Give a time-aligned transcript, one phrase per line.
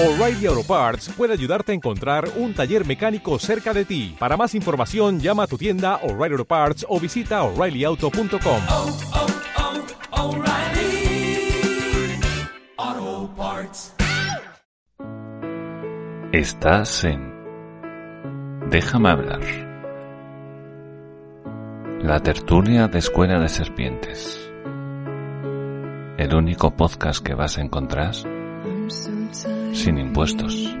[0.00, 4.14] O'Reilly Auto Parts puede ayudarte a encontrar un taller mecánico cerca de ti.
[4.16, 8.62] Para más información, llama a tu tienda O'Reilly Auto Parts o visita oreillyauto.com.
[8.70, 8.96] oh,
[12.76, 13.92] oh, Parts.
[16.30, 17.34] Estás en
[18.70, 19.40] Déjame hablar.
[22.02, 24.48] La tertulia de Escuela de Serpientes.
[26.18, 28.14] El único podcast que vas a encontrar
[29.72, 30.78] sin impuestos.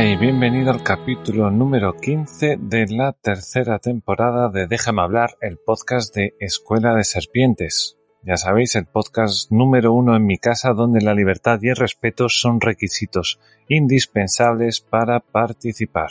[0.00, 6.14] Y bienvenido al capítulo número 15 de la tercera temporada de Déjame hablar, el podcast
[6.14, 7.96] de Escuela de Serpientes.
[8.22, 12.28] Ya sabéis, el podcast número uno en mi casa donde la libertad y el respeto
[12.28, 16.10] son requisitos indispensables para participar.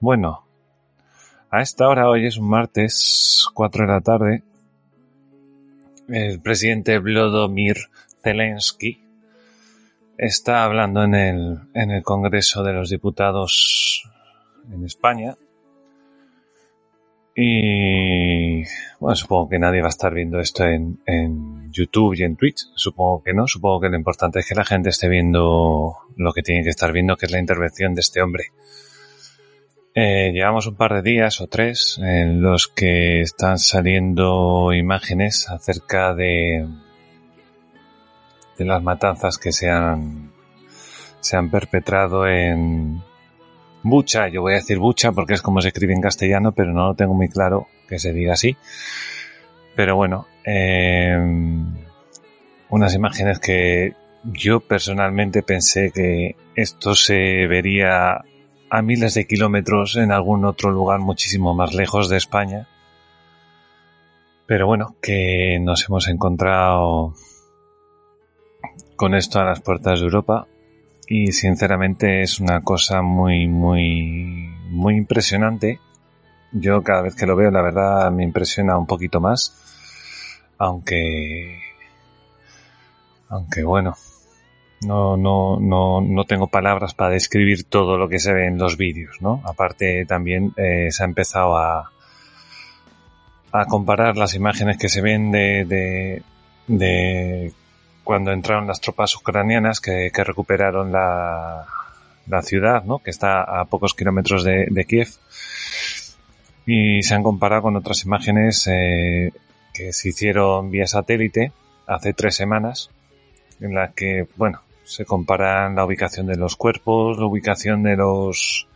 [0.00, 0.44] Bueno,
[1.50, 4.42] a esta hora hoy es un martes, 4 de la tarde.
[6.08, 7.76] El presidente Vladimir
[8.24, 9.01] Zelensky
[10.18, 14.04] está hablando en el, en el Congreso de los Diputados
[14.72, 15.36] en España.
[17.34, 18.62] Y
[19.00, 22.66] bueno, supongo que nadie va a estar viendo esto en, en YouTube y en Twitch.
[22.74, 23.48] Supongo que no.
[23.48, 26.92] Supongo que lo importante es que la gente esté viendo lo que tiene que estar
[26.92, 28.44] viendo, que es la intervención de este hombre.
[29.94, 36.14] Eh, llevamos un par de días o tres en los que están saliendo imágenes acerca
[36.14, 36.66] de,
[38.64, 40.32] las matanzas que se han,
[41.20, 43.02] se han perpetrado en
[43.82, 44.28] Bucha.
[44.28, 46.94] Yo voy a decir Bucha porque es como se escribe en castellano, pero no lo
[46.94, 48.56] tengo muy claro que se diga así.
[49.74, 51.16] Pero bueno, eh,
[52.68, 58.22] unas imágenes que yo personalmente pensé que esto se vería
[58.70, 62.68] a miles de kilómetros en algún otro lugar muchísimo más lejos de España.
[64.46, 67.14] Pero bueno, que nos hemos encontrado
[69.02, 70.46] con esto a las puertas de Europa
[71.08, 75.80] y sinceramente es una cosa muy muy muy impresionante.
[76.52, 79.60] Yo cada vez que lo veo la verdad me impresiona un poquito más,
[80.56, 81.58] aunque
[83.28, 83.96] aunque bueno,
[84.86, 88.76] no no no no tengo palabras para describir todo lo que se ve en los
[88.76, 89.42] vídeos, ¿no?
[89.44, 91.90] Aparte también eh, se ha empezado a
[93.50, 96.22] a comparar las imágenes que se ven de, de,
[96.68, 97.52] de
[98.04, 101.66] cuando entraron las tropas ucranianas que, recuperaron la,
[102.26, 102.98] la, ciudad, ¿no?
[102.98, 105.08] que está a pocos kilómetros de, de, Kiev,
[106.66, 109.32] y se han comparado con otras imágenes eh,
[109.72, 111.52] que se hicieron vía satélite
[111.86, 112.90] hace tres semanas,
[113.60, 118.66] en las que, bueno, se comparan la ubicación de los cuerpos, la ubicación de los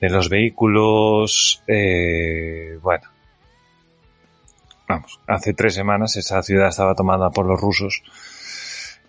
[0.00, 3.04] de los vehículos, eh, bueno,
[4.86, 8.02] vamos, hace tres semanas esa ciudad estaba tomada por los rusos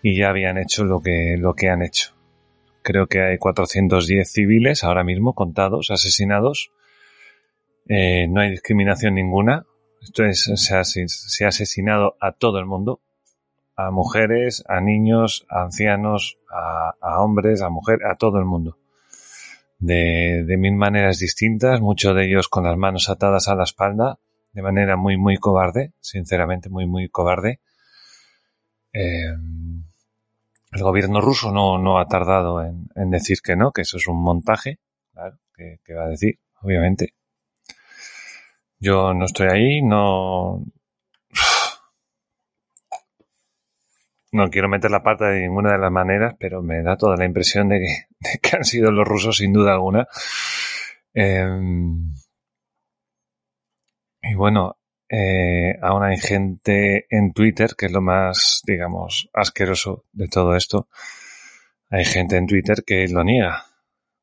[0.08, 2.12] y ya habían hecho lo que, lo que han hecho.
[2.82, 6.70] Creo que hay 410 civiles ahora mismo contados, asesinados.
[7.88, 9.66] Eh, no hay discriminación ninguna.
[10.00, 13.00] Esto es, se ha, se ha asesinado a todo el mundo.
[13.74, 18.78] A mujeres, a niños, a ancianos, a, hombres, a mujeres, a todo el mundo.
[19.80, 24.20] De, de mil maneras distintas, muchos de ellos con las manos atadas a la espalda,
[24.52, 27.58] de manera muy, muy cobarde, sinceramente muy, muy cobarde.
[28.92, 29.34] Eh,
[30.76, 34.06] el gobierno ruso no, no ha tardado en, en, decir que no, que eso es
[34.08, 34.78] un montaje,
[35.12, 37.14] claro, que, va a decir, obviamente.
[38.78, 40.62] Yo no estoy ahí, no...
[44.32, 47.24] No quiero meter la pata de ninguna de las maneras, pero me da toda la
[47.24, 47.80] impresión de
[48.42, 50.06] que, han sido los rusos sin duda alguna.
[51.14, 51.46] Eh,
[54.22, 54.76] y bueno,
[55.08, 60.88] eh, aún hay gente en Twitter, que es lo más, digamos, asqueroso de todo esto.
[61.90, 63.64] Hay gente en Twitter que lo niega,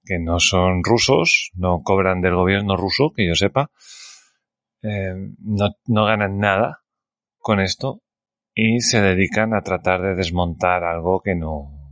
[0.04, 3.72] que no son rusos, no cobran del gobierno ruso, que yo sepa,
[4.82, 6.84] eh, no, no ganan nada
[7.38, 8.02] con esto
[8.54, 11.84] y se dedican a tratar de desmontar algo que no,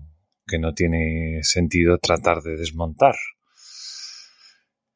[0.45, 3.15] que no tiene sentido tratar de desmontar.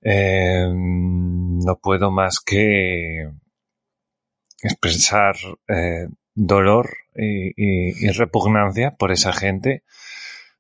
[0.02, 3.28] Eh, no puedo más que
[4.66, 5.36] expresar
[5.68, 9.84] eh, dolor y, repugnancia por esa gente.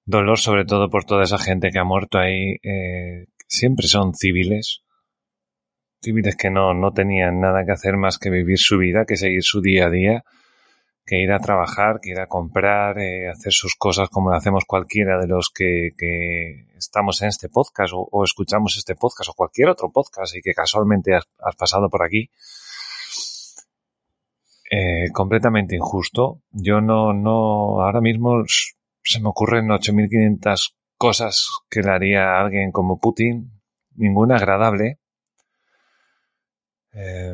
[0.05, 2.57] Dolor sobre todo por toda esa gente que ha muerto ahí.
[2.63, 4.81] eh, siempre son civiles.
[6.01, 9.43] Civiles que no, no tenían nada que hacer más que vivir su vida, que seguir
[9.43, 10.23] su día a día,
[11.05, 14.65] que ir a trabajar, que ir a comprar, eh, hacer sus cosas como lo hacemos
[14.65, 19.33] cualquiera de los que, que estamos en este podcast o, o escuchamos este podcast o
[19.33, 22.29] cualquier otro podcast y que casualmente has pasado por aquí.
[24.69, 26.41] Eh, completamente injusto.
[26.51, 28.43] Yo no, no, ahora mismo
[29.03, 33.51] se me ocurren 8.500 cosas que le haría a alguien como Putin,
[33.95, 34.99] ninguna agradable.
[36.93, 37.33] Eh,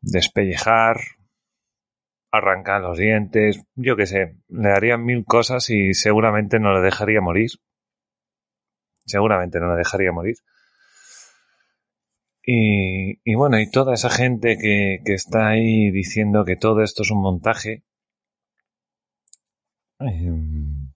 [0.00, 0.96] despellejar,
[2.30, 7.20] arrancar los dientes, yo qué sé, le harían mil cosas y seguramente no le dejaría
[7.20, 7.50] morir.
[9.04, 10.36] Seguramente no le dejaría morir.
[12.46, 17.02] Y, y bueno, y toda esa gente que, que está ahí diciendo que todo esto
[17.02, 17.82] es un montaje.
[20.00, 20.88] em,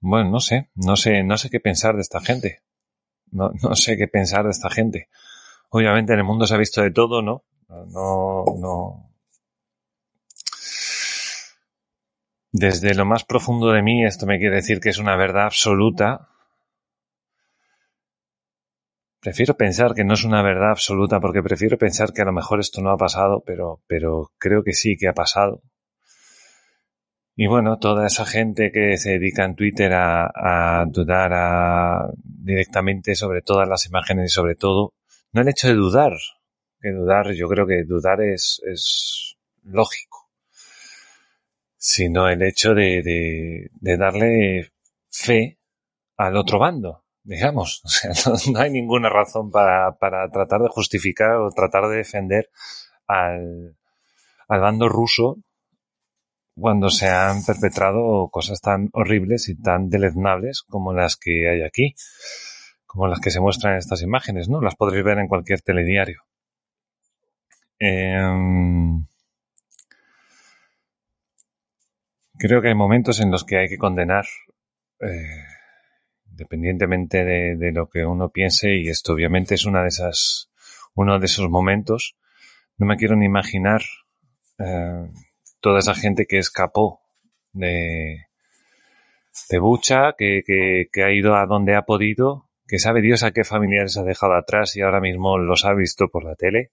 [0.00, 2.62] Bueno, no sé, no sé, no sé qué pensar de esta gente.
[3.32, 5.08] No, no sé qué pensar de esta gente.
[5.70, 7.44] Obviamente en el mundo se ha visto de todo, ¿no?
[7.68, 9.10] No, no.
[12.52, 16.29] Desde lo más profundo de mí, esto me quiere decir que es una verdad absoluta.
[19.20, 22.60] Prefiero pensar que no es una verdad absoluta porque prefiero pensar que a lo mejor
[22.60, 25.62] esto no ha pasado, pero, pero creo que sí que ha pasado.
[27.36, 33.14] Y bueno, toda esa gente que se dedica en Twitter a, a dudar a- directamente
[33.14, 34.94] sobre todas las imágenes y sobre todo,
[35.32, 36.12] no el hecho de dudar,
[36.80, 40.28] que dudar, yo creo que dudar es, es lógico,
[41.76, 44.72] sino el hecho de, de, de darle
[45.10, 45.58] fe
[46.16, 47.82] al otro bando, digamos.
[47.84, 52.50] O sea, no, hay ninguna razón para, para tratar de justificar o tratar de defender
[53.06, 53.76] al,
[54.48, 55.38] al bando ruso
[56.60, 61.94] cuando se han perpetrado cosas tan horribles y tan deleznables como las que hay aquí,
[62.86, 64.60] como las que se muestran en estas imágenes, ¿no?
[64.60, 66.22] Las podréis ver en cualquier telediario.
[67.78, 69.06] Em,
[72.38, 74.26] creo que hay momentos en los que hay que condenar,
[75.00, 75.44] eh,
[76.40, 80.50] independientemente de, lo que uno piense, y esto obviamente es una de esas,
[80.94, 82.16] uno de esos momentos.
[82.78, 83.82] No me quiero ni imaginar
[84.58, 85.10] eh,
[85.60, 87.02] toda esa gente que escapó
[87.52, 88.24] de,
[89.50, 93.32] de Bucha, que, que, que ha ido a donde ha podido, que sabe Dios a
[93.32, 96.70] qué familiares ha dejado atrás y ahora mismo los ha visto por la tele.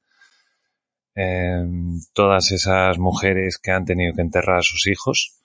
[1.14, 1.66] Eh,
[2.14, 5.42] todas esas mujeres que han tenido que enterrar a sus hijos,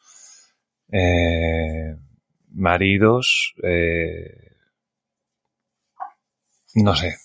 [0.92, 1.96] eh,
[2.54, 4.56] maridos, eh,
[6.74, 7.16] no sé,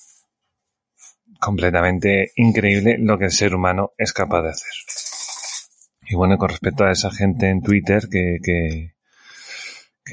[1.40, 4.72] completamente increíble lo que el ser humano es capaz de hacer.
[6.10, 8.94] Y bueno, con respecto a esa gente en Twitter que, que,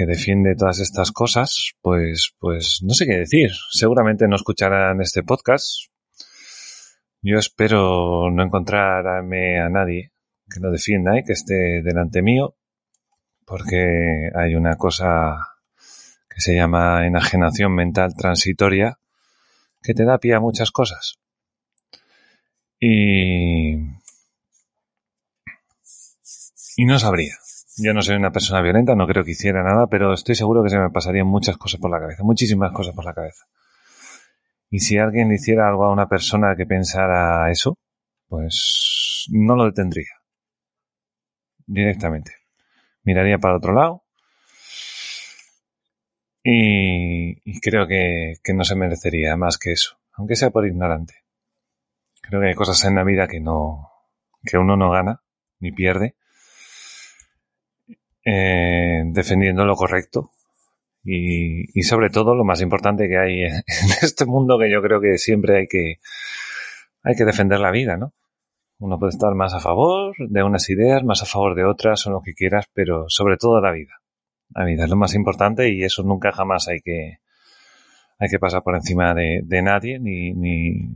[0.06, 3.50] defiende todas estas cosas, pues, pues no sé qué decir.
[3.70, 5.86] Seguramente no escucharán este podcast.
[7.22, 10.12] Yo espero no encontrarme a nadie
[10.52, 12.56] que lo defienda y que esté delante mío,
[13.46, 15.54] porque hay una cosa
[16.28, 18.98] que se llama enajenación mental transitoria
[19.82, 21.18] que te da pie a muchas cosas.
[22.80, 23.74] Y,
[26.76, 27.34] y no sabría.
[27.76, 30.70] Yo no soy una persona violenta, no creo que hiciera nada, pero estoy seguro que
[30.70, 33.44] se me pasarían muchas cosas por la cabeza, muchísimas cosas por la cabeza.
[34.70, 37.76] Y si alguien le hiciera algo a una persona que pensara eso,
[38.28, 40.10] pues no lo detendría.
[41.66, 42.43] Directamente.
[43.04, 44.02] Miraría para otro lado.
[46.42, 51.14] Y, creo que, no se merecería más que eso, aunque sea por ignorante.
[52.20, 53.90] Creo que hay cosas en la vida que no,
[54.44, 55.22] que uno no gana
[55.60, 56.16] ni pierde
[58.24, 60.32] eh, defendiendo lo correcto
[61.02, 63.62] y, y sobre todo lo más importante que hay en
[64.02, 66.00] este mundo que yo creo que siempre hay que
[67.02, 68.14] hay que defender la vida, ¿no?
[68.78, 72.10] Uno puede estar más a favor de unas ideas, más a favor de otras o
[72.10, 74.00] lo que quieras, pero sobre todo la vida.
[74.50, 77.18] La vida es lo más importante y eso nunca jamás hay que
[78.18, 80.88] hay que pasar por encima de, de nadie ni, ni,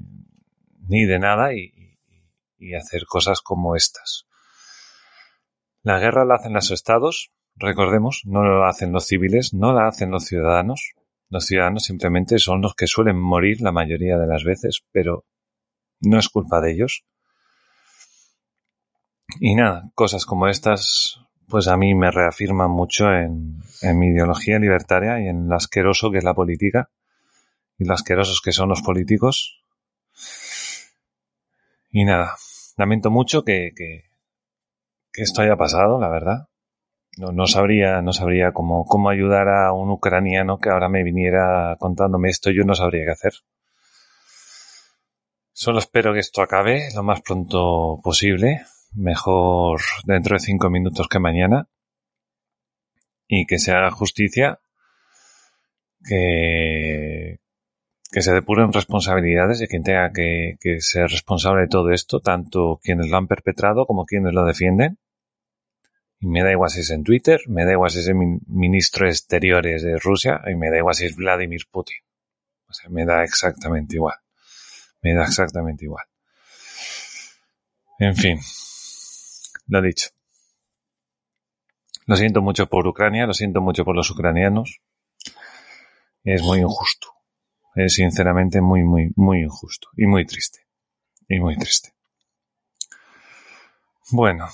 [0.87, 1.97] ni de nada y,
[2.58, 4.26] y hacer cosas como estas.
[5.82, 10.11] La guerra la hacen los estados, recordemos, no lo hacen los civiles, no la hacen
[10.11, 10.94] los ciudadanos.
[11.30, 15.25] Los ciudadanos simplemente son los que suelen morir la mayoría de las veces, pero
[16.00, 17.04] no es culpa de ellos.
[19.37, 23.58] Y nada, cosas como estas, pues a mí me reafirman mucho en,
[23.94, 26.90] mi ideología libertaria y en lo asqueroso que es la política
[27.78, 29.62] y lo asquerosos que son los políticos.
[31.90, 32.37] Y nada,
[32.76, 34.11] lamento mucho que, que,
[35.12, 36.49] que esto haya pasado, la verdad.
[37.16, 41.76] No, no sabría, no sabría cómo, cómo ayudar a un ucraniano que ahora me viniera
[41.78, 43.32] contándome esto, yo no sabría qué hacer.
[45.52, 48.62] Solo espero que esto acabe lo más pronto posible,
[48.95, 51.68] mejor dentro de cinco minutos que mañana,
[53.26, 54.61] y que se haga justicia,
[56.04, 57.40] que,
[58.11, 62.80] que se depuren responsabilidades de quien tenga que, que ser responsable de todo esto, tanto
[62.83, 64.99] quienes lo han perpetrado como quienes lo defienden.
[66.21, 68.40] Y me da igual si es en Twitter, me da igual si es el min-
[68.49, 71.99] ministro de Exteriores de Rusia, y me da igual si es Vladimir Putin.
[72.68, 74.16] O sea, me da exactamente igual.
[75.00, 76.04] Me da exactamente igual.
[78.00, 78.38] En fin,
[79.68, 80.08] lo dicho.
[82.06, 84.80] Lo siento mucho por Ucrania, lo siento mucho por los ucranianos.
[86.25, 87.08] Es muy injusto.
[87.75, 89.88] Es sinceramente muy, muy, muy injusto.
[89.96, 90.66] Y muy triste.
[91.28, 91.90] Y muy triste.
[94.10, 94.48] Bueno,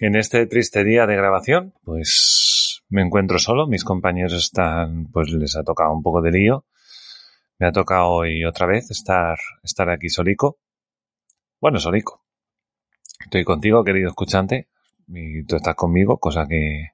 [0.00, 3.66] en este triste día de grabación, pues me encuentro solo.
[3.66, 6.64] Mis compañeros están, pues les ha tocado un poco de lío.
[7.58, 10.58] Me ha tocado hoy otra vez estar, estar aquí solico.
[11.60, 12.24] Bueno, solico.
[13.20, 14.68] Estoy contigo, querido escuchante,
[15.08, 16.92] y tú estás conmigo, cosa que,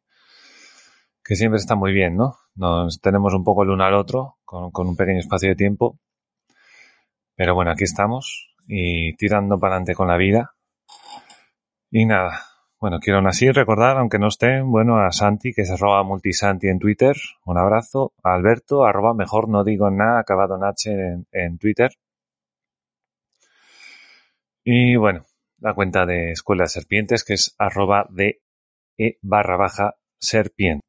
[1.23, 2.37] que siempre está muy bien, ¿no?
[2.57, 5.99] Nos tenemos un poco el uno al otro, con, con un pequeño espacio de tiempo.
[7.37, 10.55] Pero bueno, aquí estamos, y tirando para adelante con la vida.
[11.91, 12.41] Y nada,
[12.81, 16.69] bueno, quiero aún así recordar, aunque no estén, bueno, a Santi, que es arroba multisanti
[16.69, 21.93] en Twitter, un abrazo, Alberto, arroba mejor no digo nada, acabado en en, en Twitter.
[24.65, 25.25] Y bueno,
[25.65, 28.43] la cuenta de Escuela de Serpientes, que es arroba de
[28.99, 30.85] e barra baja serpiente.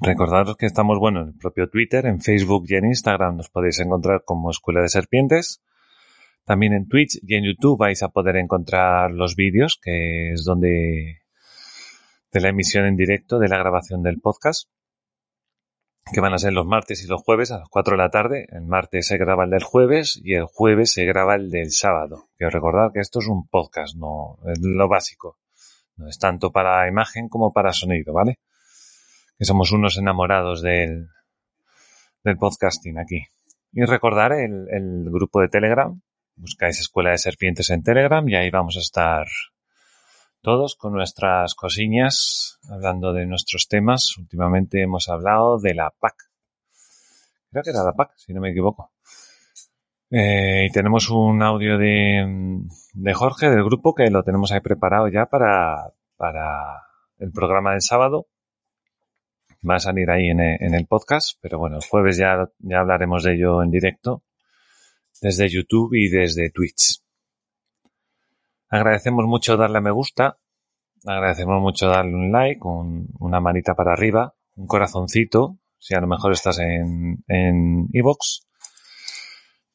[0.00, 3.78] Recordaros que estamos, bueno, en el propio Twitter, en Facebook y en Instagram nos podéis
[3.80, 5.62] encontrar como Escuela de Serpientes.
[6.44, 11.18] También en Twitch y en YouTube vais a poder encontrar los vídeos, que es donde
[12.32, 14.70] de la emisión en directo de la grabación del podcast,
[16.12, 18.46] que van a ser los martes y los jueves a las 4 de la tarde.
[18.50, 22.28] El martes se graba el del jueves y el jueves se graba el del sábado.
[22.36, 25.38] Quiero recordar que esto es un podcast, no es lo básico.
[25.96, 28.38] No es tanto para imagen como para sonido, ¿vale?
[29.38, 31.08] Que somos unos enamorados del,
[32.22, 33.24] del podcasting aquí.
[33.72, 36.00] Y recordar el, el grupo de Telegram.
[36.36, 39.26] Buscáis Escuela de Serpientes en Telegram y ahí vamos a estar
[40.46, 44.16] todos con nuestras cosillas, hablando de nuestros temas.
[44.16, 46.14] Últimamente hemos hablado de la PAC.
[47.50, 48.92] Creo que era la PAC, si no me equivoco.
[50.08, 52.60] Eh, y tenemos un audio de,
[52.92, 56.80] de Jorge del grupo que lo tenemos ahí preparado ya para, para
[57.18, 58.28] el programa del sábado.
[59.68, 63.24] Va a salir ahí en en el podcast, pero bueno, el jueves ya, ya hablaremos
[63.24, 64.22] de ello en directo
[65.20, 67.02] desde YouTube y desde Twitch.
[68.68, 70.38] Agradecemos mucho darle a me gusta,
[71.04, 76.06] agradecemos mucho darle un like, un- una manita para arriba, un corazoncito, si a lo
[76.06, 78.40] mejor estás en en iVoox.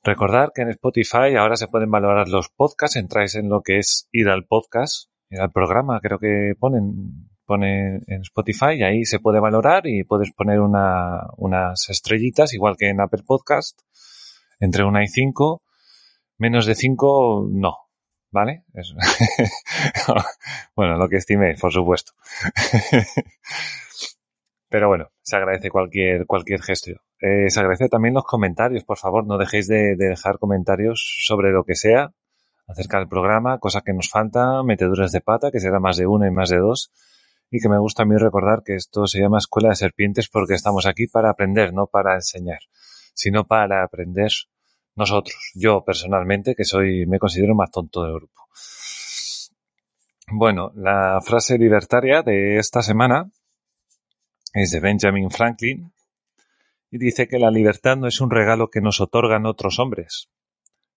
[0.03, 4.07] Recordar que en Spotify ahora se pueden valorar los podcasts, entráis en lo que es
[4.11, 9.19] ir al podcast, ir al programa, creo que ponen, pone en Spotify y ahí se
[9.19, 13.79] puede valorar y puedes poner una, unas estrellitas, igual que en Apple Podcast,
[14.59, 15.61] entre una y cinco,
[16.39, 17.75] menos de cinco, no,
[18.31, 18.63] ¿vale?
[20.75, 22.13] Bueno, lo que estiméis, por supuesto.
[24.69, 26.91] Pero bueno, se agradece cualquier, cualquier gesto.
[27.19, 31.51] Eh, se agradece también los comentarios, por favor, no dejéis de, de dejar comentarios sobre
[31.51, 32.13] lo que sea
[32.67, 36.27] acerca del programa, cosas que nos falta, meteduras de pata, que será más de una
[36.27, 36.91] y más de dos.
[37.49, 40.53] Y que me gusta a mí recordar que esto se llama Escuela de Serpientes porque
[40.53, 42.59] estamos aquí para aprender, no para enseñar,
[43.13, 44.31] sino para aprender
[44.95, 45.51] nosotros.
[45.55, 48.41] Yo personalmente, que soy, me considero más tonto del grupo.
[50.33, 53.29] Bueno, la frase libertaria de esta semana
[54.53, 55.91] es de Benjamin Franklin
[56.89, 60.29] y dice que la libertad no es un regalo que nos otorgan otros hombres,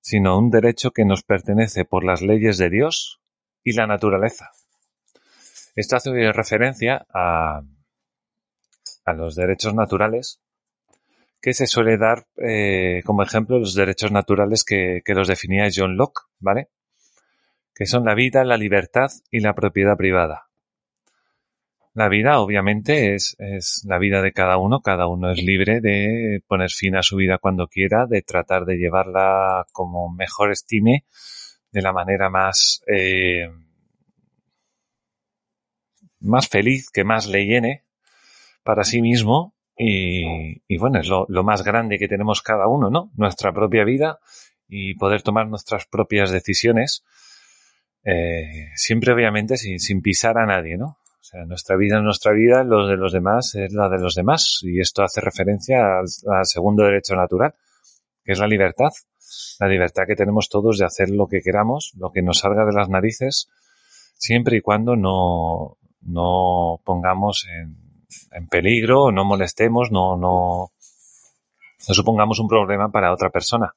[0.00, 3.20] sino un derecho que nos pertenece por las leyes de Dios
[3.64, 4.50] y la naturaleza.
[5.74, 7.62] Esto hace referencia a,
[9.04, 10.43] a los derechos naturales
[11.44, 16.22] que se suele dar eh, como ejemplo los derechos naturales que, los definía John Locke,
[16.38, 16.70] ¿vale?
[17.74, 20.48] Que son la vida, la libertad y la propiedad privada.
[21.92, 24.80] La vida, obviamente, es, es la vida de cada uno.
[24.80, 28.78] Cada uno es libre de poner fin a su vida cuando quiera, de tratar de
[28.78, 31.04] llevarla como mejor estime,
[31.72, 33.50] de la manera más, eh,
[36.20, 37.84] más feliz, que más le llene
[38.62, 39.53] para sí mismo.
[39.76, 43.10] Y, bueno, es lo, lo más grande que tenemos cada uno, ¿no?
[43.16, 44.20] Nuestra propia vida
[44.68, 47.04] y poder tomar nuestras propias decisiones.
[48.04, 50.98] Eh, siempre, obviamente, sin, sin pisar a nadie, ¿no?
[51.20, 54.14] O sea, nuestra vida es nuestra vida, los de los demás es la de los
[54.14, 54.60] demás.
[54.62, 57.54] Y esto hace referencia al, al segundo derecho natural,
[58.22, 58.90] que es la libertad.
[59.58, 62.72] La libertad que tenemos todos de hacer lo que queramos, lo que nos salga de
[62.72, 63.48] las narices,
[64.16, 67.83] siempre y cuando no, no pongamos en,
[68.32, 70.72] en peligro, no molestemos, no, no,
[71.88, 73.74] no supongamos un problema para otra persona.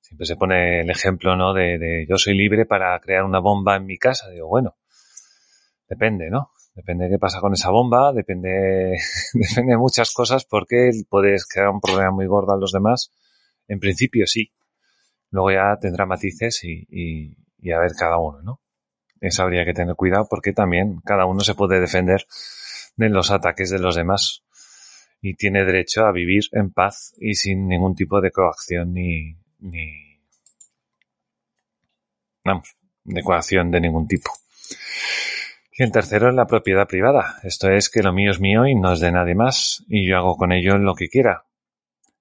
[0.00, 1.52] Siempre se pone el ejemplo, ¿no?
[1.52, 4.28] De, de yo soy libre para crear una bomba en mi casa.
[4.30, 4.76] Digo, bueno,
[5.88, 6.50] depende, ¿no?
[6.74, 8.96] Depende de qué pasa con esa bomba, depende,
[9.34, 13.12] depende de muchas cosas porque puedes crear un problema muy gordo a los demás.
[13.68, 14.52] En principio sí.
[15.30, 18.60] Luego ya tendrá matices y, y, y a ver cada uno, ¿no?
[19.20, 22.26] Eso habría que tener cuidado porque también cada uno se puede defender
[23.00, 24.44] de los ataques de los demás
[25.22, 30.20] y tiene derecho a vivir en paz y sin ningún tipo de coacción ni, ni
[32.44, 34.30] vamos, de coacción de ningún tipo.
[35.72, 37.38] Y el tercero es la propiedad privada.
[37.42, 40.18] Esto es que lo mío es mío y no es de nadie más y yo
[40.18, 41.46] hago con ello lo que quiera.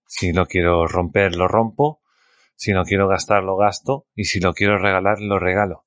[0.07, 2.01] Si lo quiero romper, lo rompo.
[2.55, 4.07] Si no quiero gastar, lo gasto.
[4.15, 5.85] Y si lo quiero regalar, lo regalo.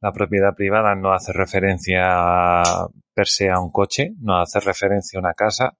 [0.00, 2.62] La propiedad privada no hace referencia
[3.12, 5.76] per se a un coche, no hace referencia a una casa,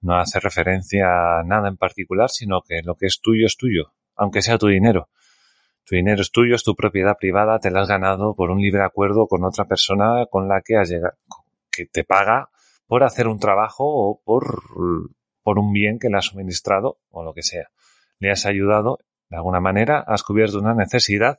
[0.00, 3.94] no hace referencia a nada en particular, sino que lo que es tuyo es tuyo,
[4.14, 5.08] aunque sea tu dinero.
[5.84, 8.84] Tu dinero es tuyo, es tu propiedad privada, te la has ganado por un libre
[8.84, 11.16] acuerdo con otra persona con la que has llegado,
[11.70, 12.50] que te paga
[12.86, 14.62] por hacer un trabajo o por,
[15.42, 17.70] por un bien que le has suministrado o lo que sea.
[18.20, 18.98] Le has ayudado
[19.30, 21.38] de alguna manera, has cubierto una necesidad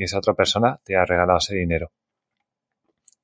[0.00, 1.92] y esa otra persona te ha regalado ese dinero.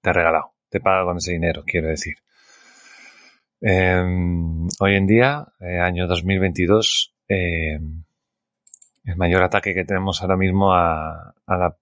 [0.02, 2.16] Te ha regalado, te paga con ese dinero, quiero decir.
[3.62, 4.04] Eh,
[4.78, 7.78] hoy en día, eh, año 2022, eh,
[9.04, 11.74] el mayor ataque que tenemos ahora mismo a, la,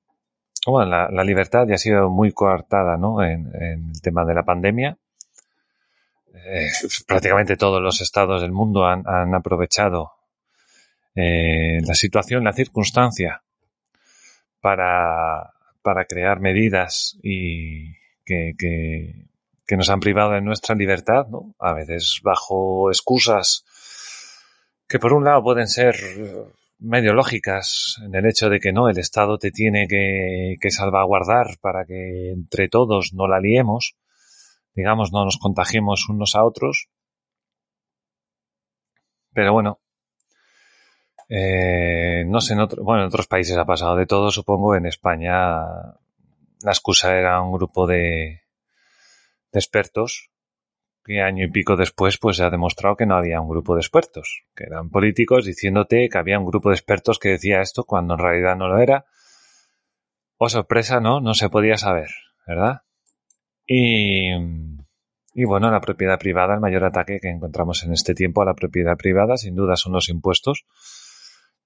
[0.64, 3.20] bueno, la, libertad ya ha sido muy coartada ¿no?
[3.20, 4.96] en, el tema de la pandemia.
[6.32, 6.68] Eh,
[7.08, 10.12] prácticamente todos los estados del mundo han, han aprovechado
[11.16, 13.42] eh, la situación, la circunstancia
[14.64, 17.92] para, para crear medidas y
[18.24, 21.54] que, que, nos han privado de nuestra libertad, ¿no?
[21.58, 23.66] A veces bajo excusas
[24.88, 25.96] que por un lado pueden ser
[26.78, 31.58] medio lógicas en el hecho de que no, el Estado te tiene que, que salvaguardar
[31.60, 33.96] para que entre todos no la liemos,
[34.74, 36.88] digamos, no nos contagiemos unos a otros.
[39.34, 39.80] Pero bueno,
[41.28, 44.74] eh, no sé, en otro, bueno, en otros países ha pasado de todo, supongo.
[44.74, 45.62] En España
[46.64, 48.42] la excusa era un grupo de,
[49.52, 50.30] expertos
[51.04, 53.80] que año y pico después pues se ha demostrado que no había un grupo de
[53.80, 58.14] expertos, que eran políticos diciéndote que había un grupo de expertos que decía esto cuando
[58.14, 59.04] en realidad no lo era.
[60.38, 61.20] O sorpresa, ¿no?
[61.20, 62.08] No se podía saber,
[62.46, 62.82] ¿verdad?
[63.66, 64.32] Y,
[65.34, 68.54] y bueno, la propiedad privada, el mayor ataque que encontramos en este tiempo a la
[68.54, 70.64] propiedad privada, sin duda, son los impuestos.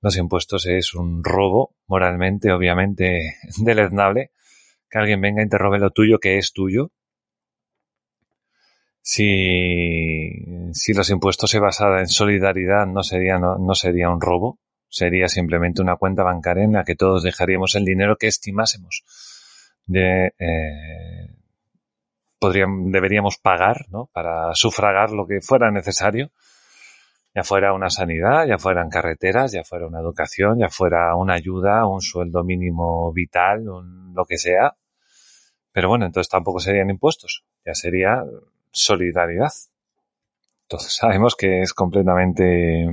[0.01, 4.33] Los impuestos es un robo, moralmente, obviamente, deleznable,
[4.89, 6.93] que alguien venga y te lo tuyo que es tuyo,
[9.01, 10.29] si,
[10.73, 14.59] si los impuestos se basaran en solidaridad no sería, no, no sería un robo,
[14.89, 19.05] sería simplemente una cuenta bancaria en la que todos dejaríamos el dinero que estimásemos
[19.87, 21.35] de, eh,
[22.39, 24.11] podríamos, deberíamos pagar ¿no?
[24.13, 26.31] para sufragar lo que fuera necesario,
[27.39, 31.87] ya fuera una sanidad, ya fueran carreteras, ya fuera una educación, ya fuera una ayuda,
[31.87, 34.75] un sueldo mínimo vital, un, lo que sea.
[35.71, 38.25] Pero bueno, entonces tampoco serían impuestos, ya sería
[38.73, 39.53] solidaridad.
[40.63, 42.89] Entonces sabemos que es completamente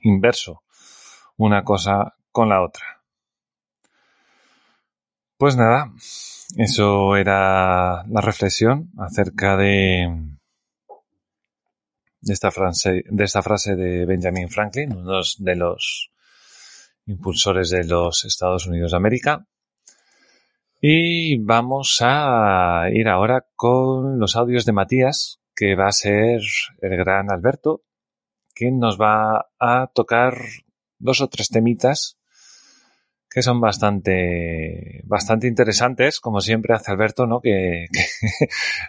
[0.00, 0.62] inverso
[1.36, 3.02] una cosa con la otra.
[5.36, 5.92] Pues nada,
[6.56, 10.37] eso era la reflexión acerca de,
[12.20, 16.10] de, esta, frase, de Benjamin Franklin, uno de los
[17.06, 19.46] impulsores de los Estados Unidos de América.
[20.80, 26.40] Y vamos a ir ahora con los audios de Matías, que va a ser
[26.80, 27.82] el gran Alberto,
[28.54, 30.38] quien nos va a tocar
[30.98, 32.17] dos o tres temitas
[33.30, 37.40] que son bastante, bastante interesantes, como siempre hace Alberto, ¿no?
[37.40, 38.04] Que, que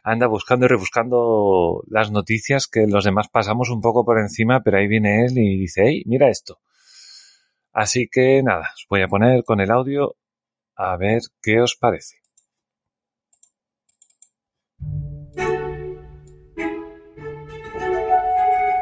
[0.04, 4.78] anda buscando y rebuscando las noticias que los demás pasamos un poco por encima, pero
[4.78, 6.60] ahí viene él y dice, hey, mira esto.
[7.74, 10.16] Así que nada, os voy a poner con el audio
[10.76, 12.16] a ver qué os parece.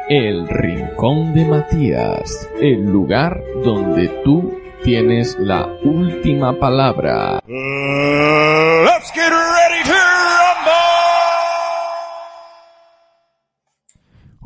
[0.08, 7.40] El Rincón de Matías, el lugar donde tú tienes la última palabra.
[7.46, 9.94] Let's get ready to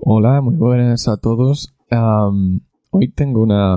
[0.05, 1.75] Hola, muy buenas a todos.
[2.91, 3.77] Hoy tengo una,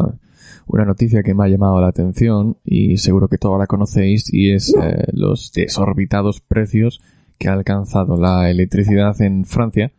[0.68, 4.52] una noticia que me ha llamado la atención y seguro que todos la conocéis y
[4.52, 7.02] es eh, los desorbitados precios
[7.38, 9.92] que ha alcanzado la electricidad en Francia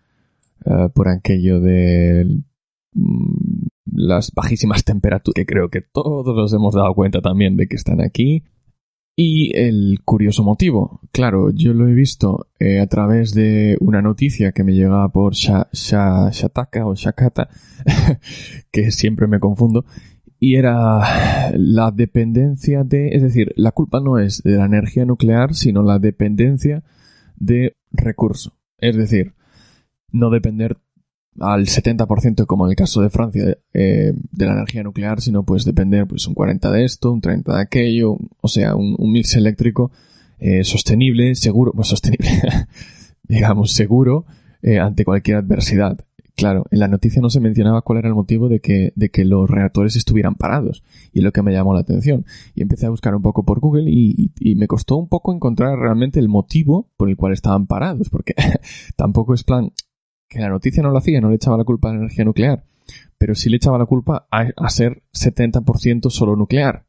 [0.64, 2.40] eh, por aquello de
[2.92, 3.35] mm,
[4.06, 8.00] las bajísimas temperaturas que creo que todos nos hemos dado cuenta también de que están
[8.00, 8.44] aquí
[9.18, 11.00] y el curioso motivo.
[11.10, 15.32] Claro, yo lo he visto eh, a través de una noticia que me llegaba por
[15.34, 17.48] Sha- Sha- Shataka o Shakata,
[18.70, 19.84] que siempre me confundo,
[20.38, 25.54] y era la dependencia de, es decir, la culpa no es de la energía nuclear,
[25.54, 26.84] sino la dependencia
[27.36, 28.58] de recurso.
[28.78, 29.32] Es decir,
[30.12, 30.76] no depender
[31.40, 35.64] al 70% como en el caso de Francia eh, de la energía nuclear, sino pues
[35.64, 39.90] depender pues un 40 de esto, un 30 de aquello, o sea, un, mix eléctrico
[40.38, 42.30] eh, sostenible, seguro, pues sostenible,
[43.22, 44.26] digamos, seguro
[44.62, 45.98] eh, ante cualquier adversidad.
[46.34, 49.24] Claro, en la noticia no se mencionaba cuál era el motivo de que, de que
[49.24, 50.82] los reactores estuvieran parados,
[51.14, 52.26] y es lo que me llamó la atención.
[52.54, 56.20] Y empecé a buscar un poco por Google y me costó un poco encontrar realmente
[56.20, 58.34] el motivo por el cual estaban parados, porque
[58.96, 59.72] tampoco es plan,
[60.28, 62.64] que la noticia no lo hacía, no le echaba la culpa a la energía nuclear,
[63.18, 66.84] pero sí le echaba la culpa a, ser 70% solo nuclear.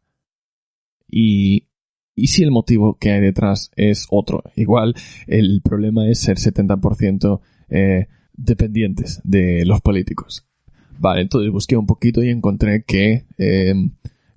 [1.07, 1.67] Y,
[2.15, 4.95] y si el motivo que hay detrás es otro, igual
[5.27, 10.45] el problema es ser 70% eh, dependientes de los políticos.
[10.99, 13.73] Vale, entonces busqué un poquito y encontré que eh,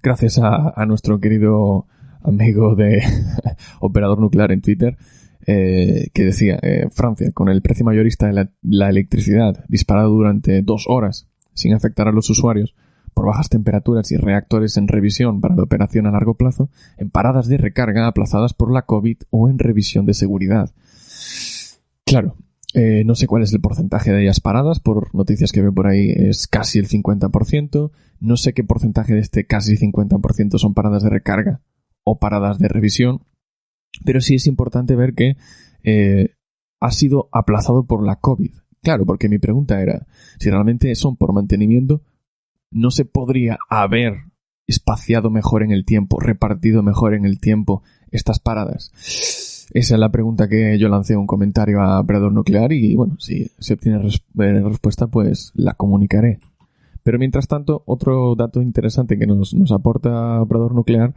[0.03, 1.87] gracias a nuestro querido
[2.23, 3.03] amigo de
[3.81, 4.97] operador nuclear en Twitter,
[5.47, 10.85] eh, que decía eh, Francia, con el precio mayorista de la, electricidad disparado durante dos
[10.89, 12.75] horas sin afectar a los usuarios
[13.15, 17.49] por bajas temperaturas y reactores en revisión para la operación a largo plazo, en paradas
[17.49, 20.71] de recarga aplazadas por la COVID o en revisión de seguridad.
[22.05, 22.37] Claro,
[22.73, 25.89] eh, no sé cuál es el porcentaje de ellas paradas, por noticias que veo por
[25.89, 31.03] ahí es casi el 50%, no sé qué porcentaje de este casi 50% son paradas
[31.03, 31.63] de recarga
[32.05, 33.23] o paradas de revisión,
[34.05, 35.37] pero sí es importante ver que
[35.83, 36.31] eh,
[36.81, 38.53] ha sido aplazado por la COVID.
[38.83, 40.07] Claro, porque mi pregunta era,
[40.39, 42.03] si realmente son por mantenimiento,
[42.71, 44.25] ¿no se podría haber
[44.67, 48.91] espaciado mejor en el tiempo, repartido mejor en el tiempo estas paradas?
[49.73, 53.51] Esa es la pregunta que yo lancé un comentario a Operador Nuclear y bueno, si
[53.59, 56.41] se obtiene eh, respuesta, pues la comunicaré.
[57.03, 61.15] Pero mientras tanto, otro dato interesante que nos, nos aporta Operador Nuclear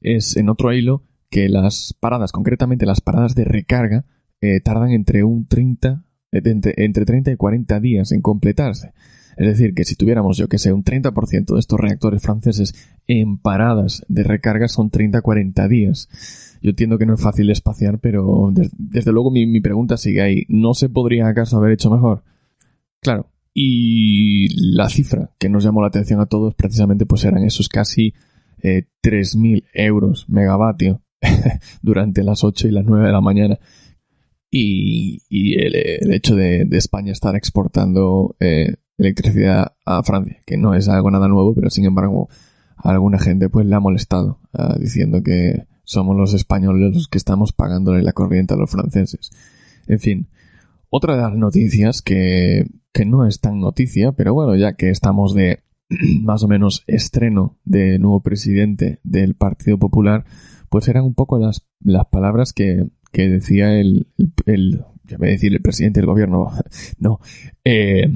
[0.00, 4.04] es en otro hilo que las paradas, concretamente las paradas de recarga,
[4.40, 8.92] eh, tardan entre un 30, eh, entre, entre 30 y 40 días en completarse.
[9.36, 12.74] Es decir, que si tuviéramos, yo que sé, un 30% de estos reactores franceses
[13.06, 16.08] en paradas de recarga son 30-40 días.
[16.60, 20.22] Yo entiendo que no es fácil espaciar, pero des- desde luego mi, mi pregunta sigue
[20.22, 20.44] ahí.
[20.48, 22.24] ¿No se podría acaso haber hecho mejor?
[23.00, 23.30] Claro.
[23.54, 28.14] Y la cifra que nos llamó la atención a todos precisamente pues eran esos casi
[28.62, 31.00] eh, 3.000 euros megavatio
[31.82, 33.58] durante las 8 y las 9 de la mañana.
[34.50, 41.10] Y, el, hecho de, España estar exportando eh, electricidad a Francia, que no es algo
[41.10, 42.28] nada nuevo, pero sin embargo
[42.76, 47.52] alguna gente pues le ha molestado, ah, diciendo que somos los españoles los que estamos
[47.52, 49.30] pagándole la corriente a los franceses.
[49.86, 50.28] En fin,
[50.90, 55.34] otra de las noticias que, que no es tan noticia, pero bueno, ya que estamos
[55.34, 55.60] de
[56.22, 60.24] más o menos estreno de nuevo presidente del Partido Popular,
[60.68, 64.06] pues eran un poco las, las palabras que, que decía el,
[64.46, 66.50] el, ya el presidente del gobierno,
[66.98, 67.20] no,
[67.64, 68.08] eh,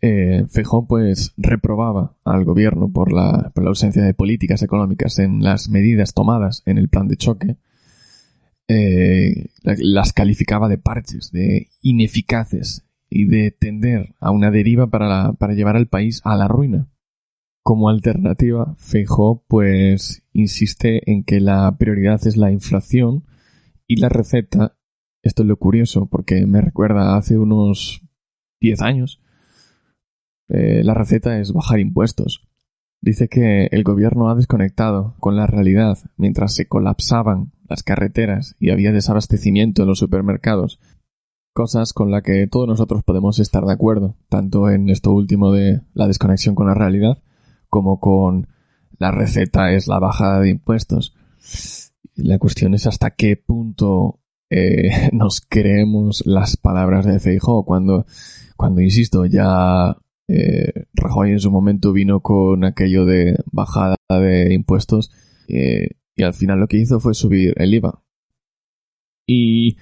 [0.00, 5.42] eh, Feijóo pues reprobaba al gobierno por la, por la ausencia de políticas económicas en
[5.42, 7.56] las medidas tomadas en el plan de choque.
[8.68, 15.08] Eh, la- las calificaba de parches, de ineficaces y de tender a una deriva para,
[15.08, 16.88] la- para llevar al país a la ruina.
[17.64, 23.24] Como alternativa, Feijóo pues insiste en que la prioridad es la inflación
[23.86, 24.76] y la receta,
[25.22, 28.02] esto es lo curioso porque me recuerda hace unos
[28.60, 29.22] 10 años,
[30.48, 32.46] eh, la receta es bajar impuestos.
[33.00, 38.72] Dice que el gobierno ha desconectado con la realidad mientras se colapsaban las carreteras y
[38.72, 40.80] había desabastecimiento en los supermercados.
[41.54, 45.80] Cosas con las que todos nosotros podemos estar de acuerdo, tanto en esto último de
[45.94, 47.22] la desconexión con la realidad,
[47.74, 48.46] como con
[49.00, 51.12] la receta es la bajada de impuestos.
[52.14, 58.06] La cuestión es hasta qué punto eh, nos creemos las palabras de Feijóo cuando,
[58.56, 59.96] cuando insisto, ya
[60.28, 65.10] eh, Rajoy en su momento vino con aquello de bajada de impuestos
[65.48, 68.04] eh, y al final lo que hizo fue subir el IVA.
[69.26, 69.78] Y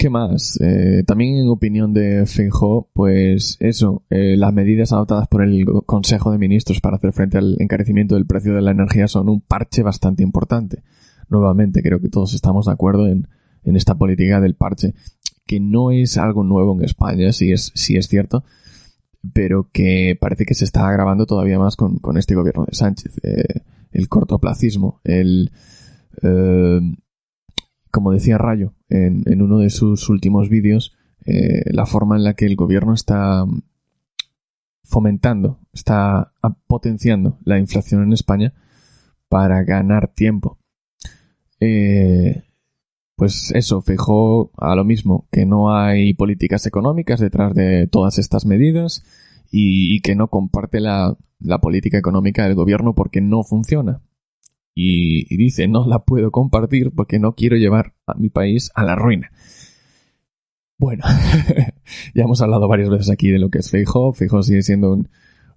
[0.00, 0.58] ¿qué más?
[0.62, 6.32] Eh, también en opinión de Feijóo, pues eso, eh, las medidas adoptadas por el Consejo
[6.32, 9.82] de Ministros para hacer frente al encarecimiento del precio de la energía son un parche
[9.82, 10.82] bastante importante.
[11.28, 13.28] Nuevamente, creo que todos estamos de acuerdo en,
[13.62, 14.94] en esta política del parche,
[15.44, 18.42] que no es algo nuevo en España, si es, si es cierto,
[19.34, 23.20] pero que parece que se está agravando todavía más con, con este gobierno de Sánchez.
[23.22, 23.60] Eh,
[23.92, 25.50] el cortoplacismo, el...
[26.22, 26.80] eh,
[27.90, 32.34] como decía Rayo en, en uno de sus últimos vídeos, eh, la forma en la
[32.34, 33.44] que el gobierno está
[34.82, 36.32] fomentando, está
[36.66, 38.52] potenciando la inflación en España
[39.28, 40.58] para ganar tiempo.
[41.60, 42.42] Eh,
[43.14, 48.46] pues eso, fijó a lo mismo, que no hay políticas económicas detrás de todas estas
[48.46, 49.04] medidas
[49.50, 51.16] y, que no comparte la,
[51.60, 54.00] política económica del gobierno porque no funciona.
[54.74, 58.94] Y, dice, no la puedo compartir porque no quiero llevar a mi país a la
[58.94, 59.30] ruina.
[60.78, 61.04] Bueno,
[62.14, 64.12] ya hemos hablado varias veces aquí de lo que es Feijóo.
[64.12, 65.08] Feijóo sigue siendo un,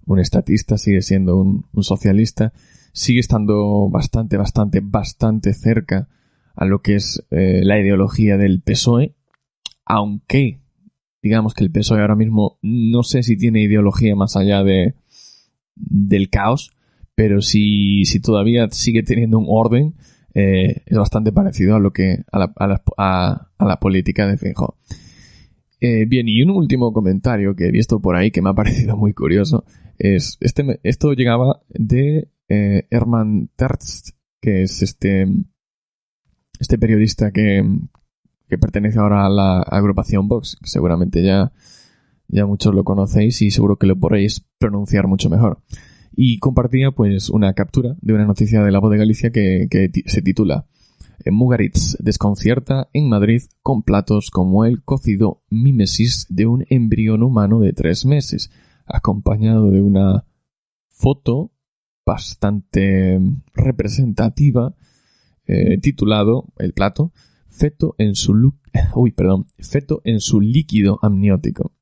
[0.04, 2.52] un estatista, sigue siendo un, un socialista,
[2.92, 6.08] sigue estando bastante, bastante, bastante cerca
[6.54, 9.14] a lo que es eh, la ideología del PSOE,
[9.84, 10.60] aunque
[11.22, 14.94] digamos que el PSOE ahora mismo no sé si tiene ideología más allá de
[15.74, 16.73] del caos,
[17.14, 19.94] pero si, si todavía sigue teniendo un orden,
[20.34, 24.26] eh, es bastante parecido a lo que a la, a la, a, a la política
[24.26, 24.76] de Feijóo.
[25.80, 28.96] Eh, bien, y un último comentario que he visto por ahí que me ha parecido
[28.96, 29.64] muy curioso
[29.98, 35.26] es este esto llegaba de eh, Herman Tertz, que es este
[36.58, 37.62] este periodista que,
[38.48, 41.52] que pertenece ahora a la agrupación Vox, que seguramente ya,
[42.28, 45.60] ya muchos lo conocéis y seguro que lo podréis pronunciar mucho mejor.
[46.16, 49.90] Y compartía pues una captura de una noticia de la voz de Galicia que, que
[50.06, 50.66] se titula
[51.30, 57.72] Mugaritz desconcierta en Madrid con platos como el cocido mímesis de un embrión humano de
[57.72, 58.50] tres meses,
[58.86, 60.24] acompañado de una
[60.88, 61.52] foto
[62.04, 63.18] bastante
[63.54, 64.74] representativa
[65.46, 67.12] eh, titulado el plato
[67.46, 68.54] feto en su
[68.94, 71.72] uy, perdón, feto en su líquido amniótico.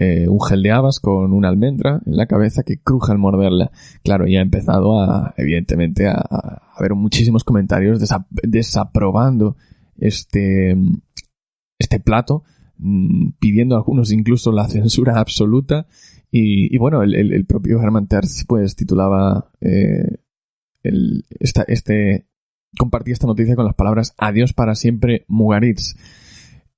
[0.00, 3.72] Eh, un gel de habas con una almendra en la cabeza que cruje al morderla.
[4.04, 9.56] Claro, ya ha empezado a, evidentemente, a, haber muchísimos comentarios desa desaprobando
[9.96, 10.76] este,
[11.80, 12.44] este plato,
[12.76, 15.88] mmm, pidiendo a algunos incluso la censura absoluta.
[16.30, 20.18] Y, y bueno, el, propio Herman Terz pues titulaba eh,
[20.84, 22.26] el, este
[22.78, 25.96] compartí esta noticia con las palabras adiós para siempre Mugaritz.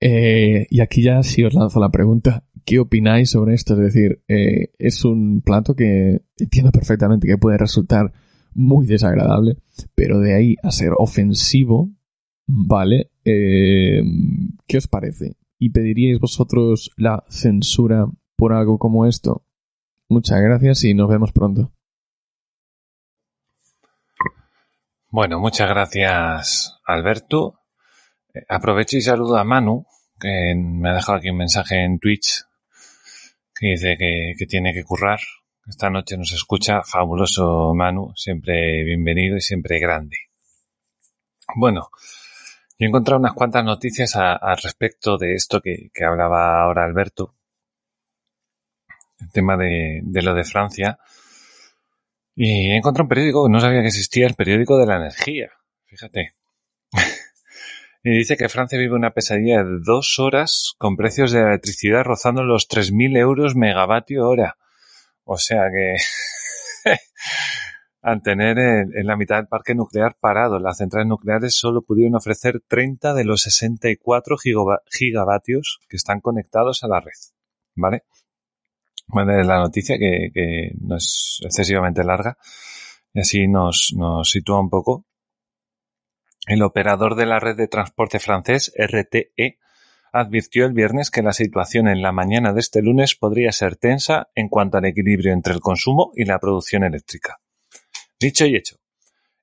[0.00, 3.74] Eh, y aquí ya sí os lanzo la pregunta, ¿qué opináis sobre esto?
[3.74, 8.12] Es decir, eh, es un plato que entiendo perfectamente que puede resultar
[8.54, 9.58] muy desagradable,
[9.94, 11.90] pero de ahí a ser ofensivo,
[12.46, 13.10] ¿vale?
[13.24, 14.02] Eh,
[14.66, 15.36] ¿Qué os parece?
[15.58, 19.44] ¿Y pediríais vosotros la censura por algo como esto?
[20.08, 21.72] Muchas gracias y nos vemos pronto.
[25.10, 27.59] Bueno, muchas gracias, Alberto.
[28.48, 29.86] Aprovecho y saludo a Manu,
[30.18, 32.44] que me ha dejado aquí un mensaje en Twitch
[33.54, 35.18] que dice que, tiene que currar.
[35.66, 36.82] Esta noche nos escucha.
[36.82, 40.16] Fabuloso Manu, siempre bienvenido y siempre grande.
[41.56, 41.90] Bueno,
[42.78, 47.34] yo he encontrado unas cuantas noticias al respecto de esto que, que, hablaba ahora Alberto.
[49.18, 50.98] El tema de, de lo de Francia.
[52.36, 55.50] Y he encontrado un periódico no sabía que existía, el periódico de la energía.
[55.86, 56.34] Fíjate.
[58.02, 62.42] y dice que Francia vive una pesadilla de dos horas con precios de electricidad rozando
[62.42, 64.56] los 3.000 euros megavatio hora.
[65.24, 65.96] O sea que
[68.02, 72.62] al tener en, la mitad del parque nuclear parado, las centrales nucleares solo pudieron ofrecer
[72.66, 74.36] 30 de los 64
[74.90, 77.12] gigavatios que están conectados a la red.
[77.74, 78.04] ¿Vale?
[79.06, 82.38] Bueno, la noticia que, que, no es excesivamente larga
[83.12, 85.04] y así nos, nos sitúa un poco.
[86.46, 89.58] El operador de la red de transporte francés, RTE,
[90.12, 94.28] advirtió el viernes que la situación en la mañana de este lunes podría ser tensa
[94.34, 97.40] en cuanto al equilibrio entre el consumo y la producción eléctrica.
[98.18, 98.76] Dicho y hecho.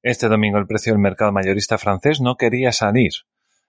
[0.04, 3.12] Este domingo el precio del mercado mayorista francés no quería salir.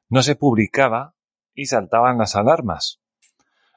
[0.08, 1.14] No se publicaba
[1.54, 3.00] y saltaban las alarmas.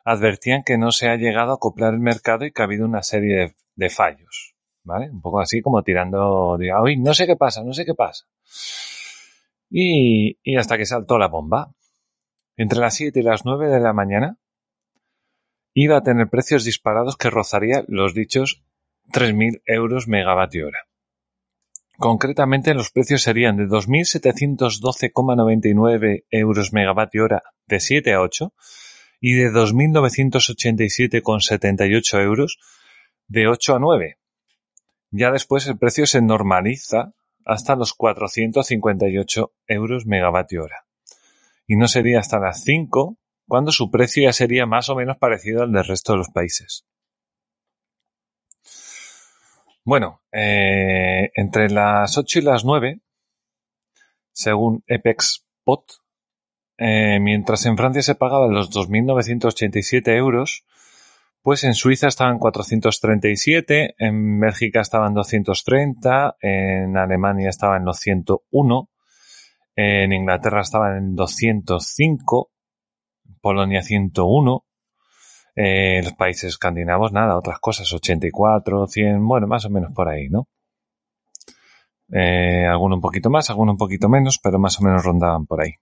[0.04, 3.04] Advertían que no se ha llegado a acoplar el mercado y que ha habido una
[3.04, 4.56] serie de, fallos.
[4.84, 5.10] ¿Vale?
[5.12, 8.26] Un poco así como tirando, diga, uy, no sé qué pasa, no sé qué pasa.
[9.74, 11.74] Y, hasta que saltó la bomba.
[12.58, 14.38] Entre las 7 y las 9 de la mañana
[15.74, 18.66] iba a tener precios disparados que rozaría los dichos
[19.14, 20.80] 3.000 euros megavatio hora.
[21.98, 28.54] Concretamente, los precios serían de 2.712,99 euros megavatio hora de 7 a 8
[29.22, 32.58] y de 2.987,78 euros
[33.28, 34.18] de 8 a 9.
[35.12, 37.14] Ya después el precio se normaliza
[37.46, 40.86] hasta los 458 euros megavatio hora.
[41.68, 45.64] Y no sería hasta las 5 cuando su precio ya sería más o menos parecido
[45.64, 46.86] al del resto de los países.
[49.84, 53.02] Bueno, eh, entre las 8 y las 9,
[54.32, 56.02] según Epex Pot,
[56.78, 60.66] eh, mientras en Francia se pagaban los 2.987 euros,
[61.42, 68.90] pues en Suiza estaban 437, en Bélgica estaban 230, en Alemania estaban los 101,
[69.76, 72.52] en Inglaterra estaban en 205,
[73.42, 74.66] Polonia 101,
[75.56, 80.30] eh, los países escandinavos nada, otras cosas, 84, 100, bueno, más o menos por ahí,
[80.30, 80.48] ¿no?
[82.14, 85.62] Eh, alguno un poquito más, alguno un poquito menos, pero más o menos rondaban por
[85.62, 85.74] ahí.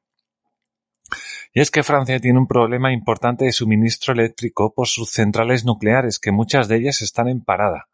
[1.51, 6.19] Y es que Francia tiene un problema importante de suministro eléctrico por sus centrales nucleares,
[6.19, 7.87] que muchas de ellas están en parada.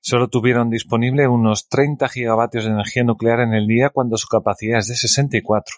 [0.00, 4.78] Solo tuvieron disponible unos 30 gigavatios de energía nuclear en el día cuando su capacidad
[4.78, 5.76] es de 64,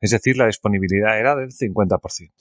[0.00, 2.32] es decir, la disponibilidad era del 50%.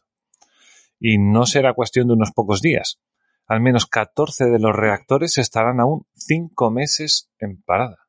[0.99, 2.99] Y no será cuestión de unos pocos días.
[3.45, 8.07] Al menos 14 de los reactores estarán aún 5 meses en parada.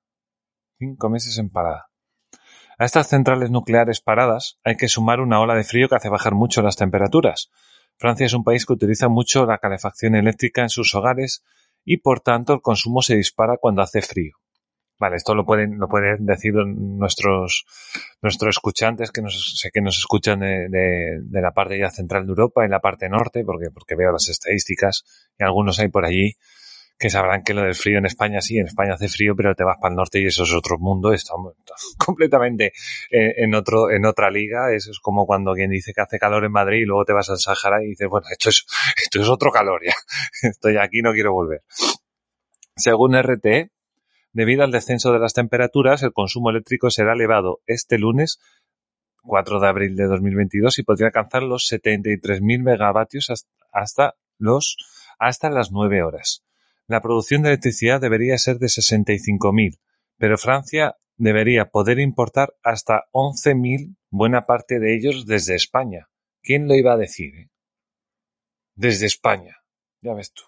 [0.79, 1.88] 5 meses en parada.
[2.81, 6.35] A estas centrales nucleares paradas hay que sumar una ola de frío que hace bajar
[6.35, 7.51] mucho las temperaturas.
[7.97, 11.43] Francia es un país que utiliza mucho la calefacción eléctrica en sus hogares
[11.85, 14.37] y por tanto el consumo se dispara cuando hace frío.
[14.97, 17.65] Vale, esto lo pueden, lo pueden decir nuestros,
[18.23, 22.27] nuestros escuchantes que nos, sé que nos escuchan de, de, de la parte ya central
[22.27, 25.03] de Europa y la parte norte, porque, porque veo las estadísticas
[25.37, 26.37] y algunos hay por allí
[26.99, 29.63] que sabrán que lo del frío en España sí, en España hace frío, pero te
[29.63, 31.35] vas para el norte y eso es otro mundo, está
[31.99, 32.73] completamente
[33.11, 34.75] en otro, en otra liga.
[34.75, 37.31] Eso es como cuando alguien dice que hace calor en Madrid y luego te vas
[37.31, 39.95] al Sahara y dices, bueno, esto es, esto es otro calor ya.
[40.49, 41.63] Estoy aquí, no quiero volver.
[42.77, 43.71] Según RTE,
[44.33, 48.41] debido al descenso de las temperaturas, el consumo eléctrico será elevado este lunes
[49.23, 53.33] 4 de abril de 2022 y podría alcanzar los 73.000 megavatios
[53.73, 54.77] hasta los
[55.19, 56.48] hasta las 9 horas.
[56.89, 59.79] La producción de electricidad debería ser de 65.000,
[60.17, 66.09] pero Francia debería poder importar hasta 11.000, buena parte de ellos desde España.
[66.43, 67.35] ¿Quién lo iba a decir?
[67.35, 67.51] Eh?
[68.75, 69.59] Desde España.
[70.01, 70.45] Ya ves tú.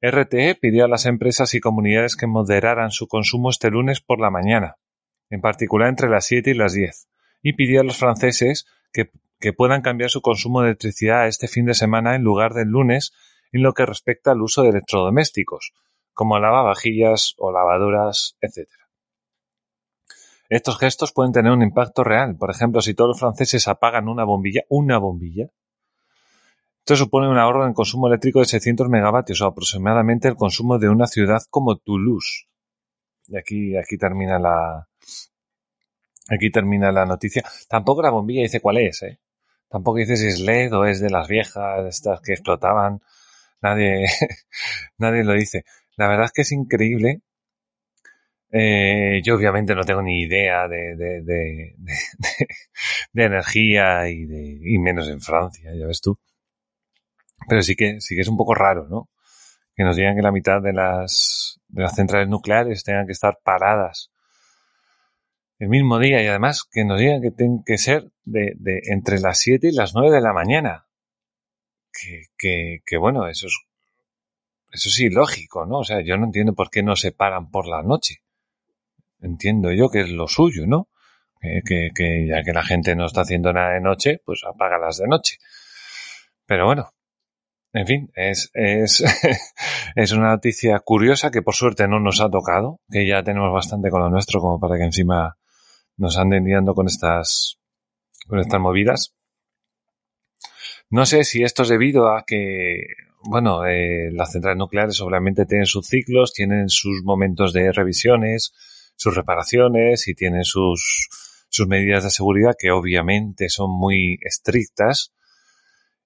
[0.00, 4.30] RTE pidió a las empresas y comunidades que moderaran su consumo este lunes por la
[4.30, 4.76] mañana,
[5.28, 7.08] en particular entre las 7 y las 10,
[7.42, 11.66] y pidió a los franceses que, que puedan cambiar su consumo de electricidad este fin
[11.66, 13.12] de semana en lugar del lunes
[13.52, 15.72] en lo que respecta al uso de electrodomésticos,
[16.12, 18.68] como lavavajillas o lavadoras, etc.
[20.48, 22.36] Estos gestos pueden tener un impacto real.
[22.36, 25.50] Por ejemplo, si todos los franceses apagan una bombilla, una bombilla,
[26.80, 30.88] esto supone un ahorro en consumo eléctrico de 600 megavatios o aproximadamente el consumo de
[30.88, 32.48] una ciudad como Toulouse.
[33.28, 34.88] Y aquí, aquí termina la,
[36.28, 37.44] aquí termina la noticia.
[37.68, 39.20] Tampoco la bombilla dice cuál es, ¿eh?
[39.68, 43.00] Tampoco dice si es LED o es de las viejas, estas que explotaban.
[43.62, 44.06] Nadie,
[44.98, 45.64] nadie lo dice.
[45.96, 47.20] La verdad es que es increíble.
[48.52, 51.74] Eh, yo obviamente no tengo ni idea de, de, de,
[53.12, 54.26] de, energía y,
[54.74, 56.18] y menos en Francia, ya ves tú.
[57.48, 59.08] Pero sí que, sí que es un poco raro, ¿no?
[59.76, 63.38] Que nos digan que la mitad de las, de las centrales nucleares tengan que estar
[63.42, 64.10] paradas
[65.60, 69.20] el mismo día y además que nos digan que tienen que ser de, de entre
[69.20, 70.86] las 7 y las 9 de la mañana
[71.92, 73.58] que, que, que bueno, eso es,
[74.72, 75.78] eso es ilógico, ¿no?
[75.78, 78.22] O sea, yo no entiendo por qué no se paran por la noche.
[79.20, 80.88] Entiendo yo que es lo suyo, ¿no?
[81.40, 84.98] Que, que, que ya que la gente no está haciendo nada de noche, pues apágalas
[84.98, 85.38] de noche.
[86.46, 86.92] Pero bueno,
[87.72, 89.04] en fin, es, es,
[89.94, 93.90] es una noticia curiosa que por suerte no nos ha tocado, que ya tenemos bastante
[93.90, 95.36] con lo nuestro como para que encima
[95.96, 97.60] nos anden liando con estas,
[98.26, 99.14] con estas movidas.
[100.90, 102.84] No sé si esto es debido a que
[103.22, 108.52] bueno, eh, las centrales nucleares obviamente tienen sus ciclos, tienen sus momentos de revisiones,
[108.96, 111.08] sus reparaciones y tienen sus,
[111.48, 115.12] sus medidas de seguridad que obviamente son muy estrictas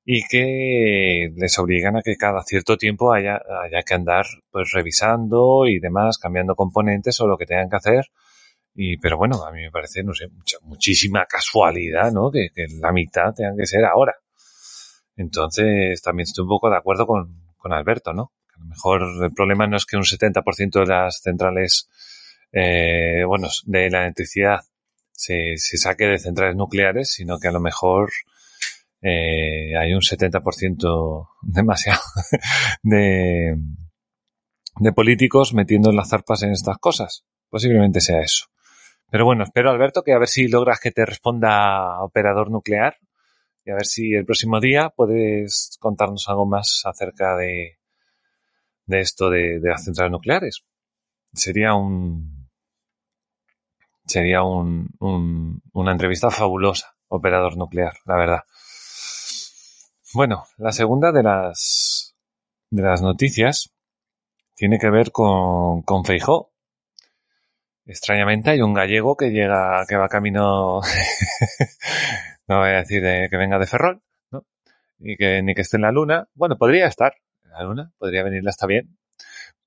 [0.05, 5.66] y que les obligan a que cada cierto tiempo haya, haya que andar pues revisando
[5.66, 8.07] y demás, cambiando componentes o lo que tengan que hacer.
[8.74, 12.30] Y, pero bueno, a mí me parece, no sé, mucha, muchísima casualidad, ¿no?
[12.30, 14.14] Que, que la mitad tengan que ser ahora.
[15.17, 18.33] Entonces, también estoy un poco de acuerdo con, con Alberto, ¿no?
[18.57, 21.89] A lo mejor el problema no es que un 70% de las centrales,
[22.53, 24.61] eh, bueno, de la electricidad
[25.12, 28.11] se, se saque de centrales nucleares, sino que a lo mejor
[29.03, 32.01] eh, hay un 70% demasiado
[32.83, 33.57] de,
[34.79, 37.25] de políticos metiendo las zarpas en estas cosas.
[37.49, 38.47] Posiblemente sea eso.
[39.11, 42.97] Pero bueno, espero Alberto que a ver si logras que te responda operador nuclear
[43.65, 47.79] y a ver si el próximo día puedes contarnos algo más acerca de,
[48.87, 50.65] de esto de, de las centrales nucleares.
[51.33, 52.49] Sería un
[54.07, 58.41] sería un, un, una entrevista fabulosa, operador nuclear, la verdad.
[60.12, 62.15] Bueno, la segunda de las
[62.71, 63.73] de las noticias
[64.55, 66.53] tiene que ver con, con Feijó.
[67.87, 70.81] Extrañamente hay un gallego que llega, que va camino
[72.49, 74.45] no voy a decir de, que venga de Ferrol, ¿no?
[74.99, 76.28] Y que ni que esté en la luna.
[76.34, 77.14] Bueno, podría estar
[77.45, 78.97] en la luna, podría venirla hasta bien.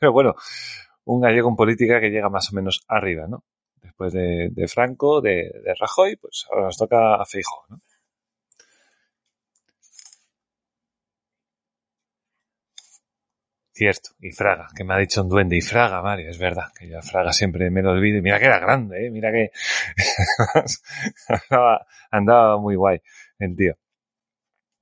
[0.00, 0.34] Pero, bueno,
[1.04, 3.44] un gallego en política que llega más o menos arriba, ¿no?
[3.82, 7.80] Después de, de Franco, de, de, Rajoy, pues ahora nos toca a Feijó, ¿no?
[13.82, 16.88] Cierto, y Fraga, que me ha dicho un duende, y Fraga, Mario, es verdad, que
[16.88, 19.10] yo a Fraga siempre me lo olvido, mira que era grande, ¿eh?
[19.10, 19.50] mira que
[22.12, 23.00] andaba, muy guay
[23.40, 23.74] el tío.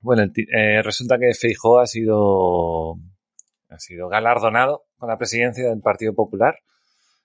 [0.01, 2.99] Bueno, eh, resulta que Feijó ha sido,
[3.69, 6.59] ha sido galardonado con la presidencia del Partido Popular,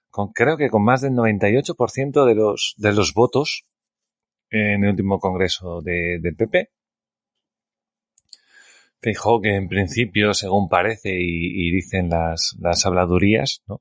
[0.09, 3.67] con, creo que con más del 98% de los, de los votos
[4.49, 6.71] en el último congreso de, del PP.
[9.07, 13.81] Feijóo que en principio, según parece y, dicen las, las habladurías, ¿no?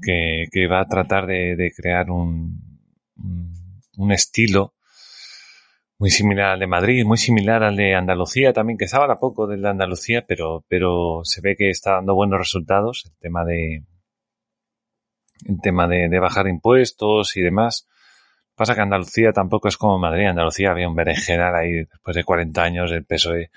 [0.00, 2.80] que, que, va a tratar de, de crear un,
[3.98, 4.72] un, estilo
[5.98, 9.46] muy similar al de Madrid, muy similar al de Andalucía también, que sabe a poco
[9.46, 13.84] del de Andalucía, pero, pero se ve que está dando buenos resultados el tema de
[15.44, 17.86] el tema de, de bajar impuestos y demás.
[18.54, 20.28] Pasa que Andalucía tampoco es como Madrid.
[20.28, 23.50] Andalucía había un berenjenal ahí después de 40 años el PSOE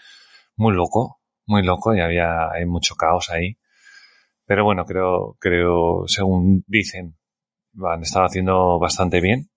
[0.58, 3.58] muy loco, muy loco y había hay mucho caos ahí.
[4.45, 7.18] Pero bueno, creo, creo, según dicen,
[7.86, 9.49] han estado haciendo bastante bien.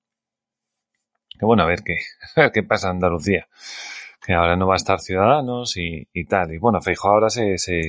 [1.38, 1.96] Que bueno, a ver qué,
[2.54, 3.48] qué pasa en Andalucía.
[4.24, 6.52] Que ahora no va a estar Ciudadanos y, y tal.
[6.52, 7.80] Y bueno, Feijo ahora se, se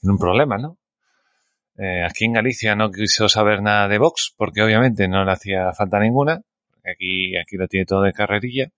[0.00, 0.78] tiene un problema, ¿no?
[1.76, 5.72] Eh, aquí en Galicia no quiso saber nada de Vox, porque obviamente no le hacía
[5.72, 6.42] falta ninguna.
[6.84, 8.70] Aquí, aquí lo tiene todo de carrerilla.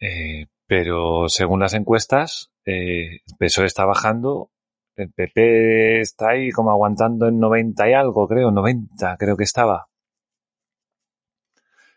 [0.00, 4.52] Eh, pero según las encuestas, eh, el PSOE está bajando,
[4.96, 9.88] el PP está ahí como aguantando en 90 y algo, creo, 90 creo que estaba.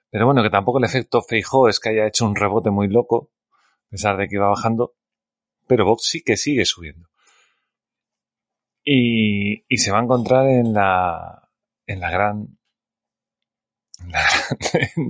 [0.09, 3.29] Pero bueno, que tampoco el efecto Feijó es que haya hecho un rebote muy loco,
[3.87, 4.93] a pesar de que iba bajando,
[5.67, 7.09] pero Vox sí que sigue subiendo.
[8.85, 11.49] Y, y se va a encontrar en la,
[11.87, 12.57] en la gran,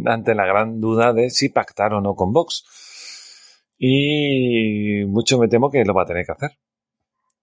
[0.06, 2.66] ante la gran duda de si pactar o no con Vox.
[3.84, 6.52] Y mucho me temo que lo va a tener que hacer.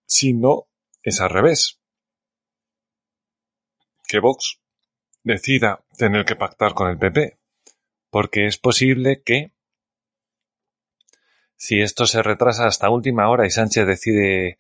[0.07, 0.69] Si no,
[1.03, 1.81] es al revés.
[4.07, 4.61] Que Vox
[5.25, 7.37] decida tener que pactar con el PP.
[8.09, 9.51] Porque es posible que
[11.57, 14.59] si esto se retrasa hasta última hora y Sánchez decide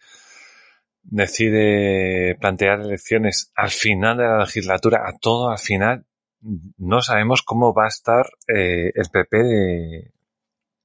[1.04, 6.06] decide plantear elecciones al final de la legislatura, a todo al final,
[6.76, 10.17] no sabemos cómo va a estar eh, el PP de,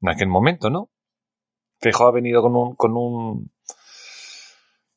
[0.03, 0.89] en aquel momento, ¿no?
[1.79, 3.51] Feijó ha venido con un, con un,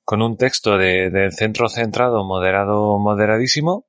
[0.05, 3.87] con un texto de, del centro centrado, moderado, moderadísimo,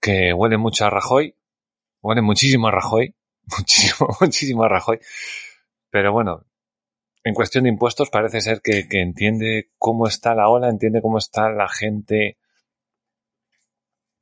[0.00, 1.34] que huele mucho a Rajoy,
[2.02, 3.14] huele muchísimo a Rajoy,
[3.58, 5.00] muchísimo, muchísimo a Rajoy,
[5.90, 6.44] pero bueno,
[7.24, 11.18] en cuestión de impuestos parece ser que, que, entiende cómo está la ola, entiende cómo
[11.18, 12.36] está la gente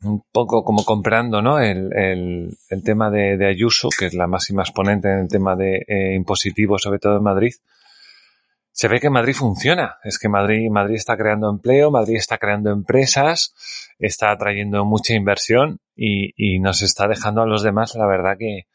[0.04, 1.58] un poco como comprando ¿no?
[1.58, 5.84] el, el, el tema de, Ayuso, que es la máxima exponente en el tema de
[5.86, 7.52] eh, impositivo, sobre todo en Madrid.
[8.72, 9.98] Se ve que Madrid funciona.
[10.02, 13.54] Es que Madrid, Madrid está creando empleo, Madrid está creando empresas,
[13.98, 18.66] está atrayendo mucha inversión y, y nos está dejando a los demás, la verdad que,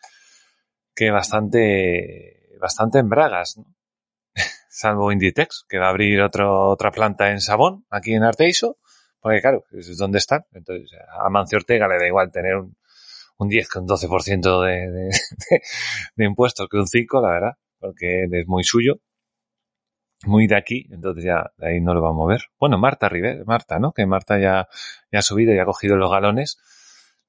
[0.96, 3.58] que bastante, bastante en bragas.
[3.58, 3.66] ¿no?
[4.70, 8.78] salvo Inditex, que va a abrir otro, otra planta en Sabón, aquí en Arteiso,
[9.20, 10.46] porque claro, es donde están.
[10.52, 12.76] Entonces, a Mancio Ortega le da igual tener un,
[13.38, 15.62] un 10 con 12% de, de, de,
[16.16, 19.02] de impuestos que un 5, la verdad, porque él es muy suyo,
[20.26, 22.42] muy de aquí, entonces ya de ahí no lo va a mover.
[22.60, 23.94] Bueno, Marta River, Marta, ¿no?
[23.94, 24.68] Que Marta ya,
[25.12, 26.58] ya ha subido y ha cogido los galones.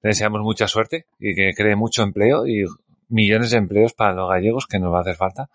[0.03, 2.65] Le deseamos mucha suerte y que cree mucho empleo y
[3.09, 5.51] millones de empleos para los gallegos que nos va a hacer falta.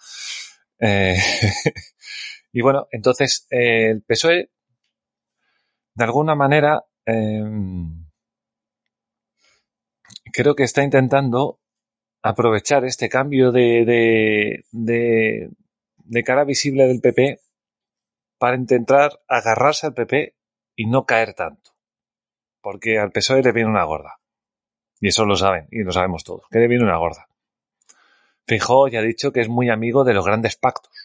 [0.80, 1.18] Eh,
[2.54, 4.52] y bueno, entonces eh, el PSOE,
[5.96, 7.44] de alguna manera, eh,
[10.32, 11.60] creo que está intentando
[12.22, 14.64] aprovechar este cambio de,
[16.06, 17.40] de cara visible del PP
[18.38, 20.36] para intentar agarrarse al PP
[20.76, 21.72] y no caer tanto.
[22.62, 24.20] Porque al PSOE le viene una gorda.
[25.00, 27.28] Y eso lo saben, y lo sabemos todos, que le viene una gorda.
[28.48, 31.05] Fijó ya ha dicho que es muy amigo de los grandes pactos.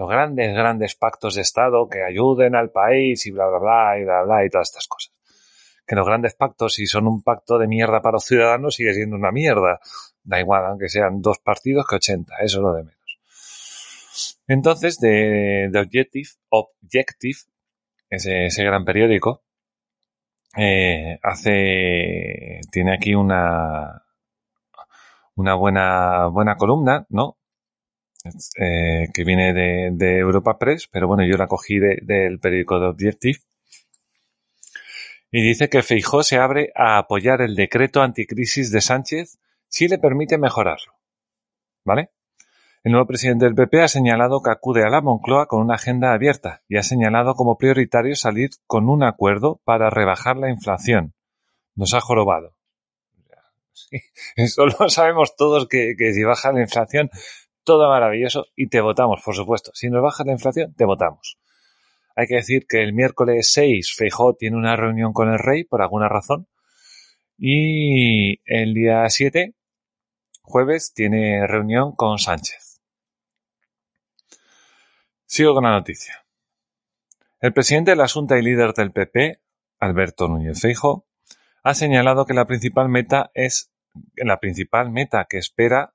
[0.00, 4.04] Los grandes, grandes pactos de Estado que ayuden al país y bla, bla, bla, y
[4.04, 5.12] bla, bla, y todas estas cosas.
[5.86, 9.16] Que los grandes pactos, si son un pacto de mierda para los ciudadanos, sigue siendo
[9.16, 9.78] una mierda.
[10.22, 13.18] Da igual, aunque sean dos partidos que 80, eso es lo de menos.
[14.48, 17.38] Entonces, de, de Objective, Objective
[18.08, 19.42] ese, ese gran periódico,
[20.56, 24.02] eh, hace, tiene aquí una,
[25.34, 27.36] una buena, buena columna, ¿no?
[28.56, 32.86] Eh, que viene de, Europa Press, pero bueno, yo la cogí de, del periódico de
[32.86, 33.38] Objective.
[35.30, 39.98] Y dice que Feijó se abre a apoyar el decreto anticrisis de Sánchez si le
[39.98, 40.94] permite mejorarlo.
[41.84, 42.10] ¿Vale?
[42.82, 46.12] El nuevo presidente del PP ha señalado que acude a la Moncloa con una agenda
[46.12, 51.14] abierta y ha señalado como prioritario salir con un acuerdo para rebajar la inflación.
[51.74, 52.56] Nos ha jorobado.
[54.36, 57.10] Eso lo sabemos todos que, si baja la inflación,
[57.70, 59.70] todo maravilloso y te votamos, por supuesto.
[59.74, 61.38] Si nos baja la inflación, te votamos.
[62.16, 65.80] Hay que decir que el miércoles 6 Feijó tiene una reunión con el rey por
[65.80, 66.48] alguna razón
[67.38, 69.54] y el día 7,
[70.42, 72.80] jueves, tiene reunión con Sánchez.
[75.26, 76.26] Sigo con la noticia.
[77.38, 79.40] El presidente de la Junta y líder del PP,
[79.78, 81.06] Alberto Núñez Feijóo,
[81.62, 83.70] ha señalado que la principal meta es
[84.16, 85.94] la principal meta que espera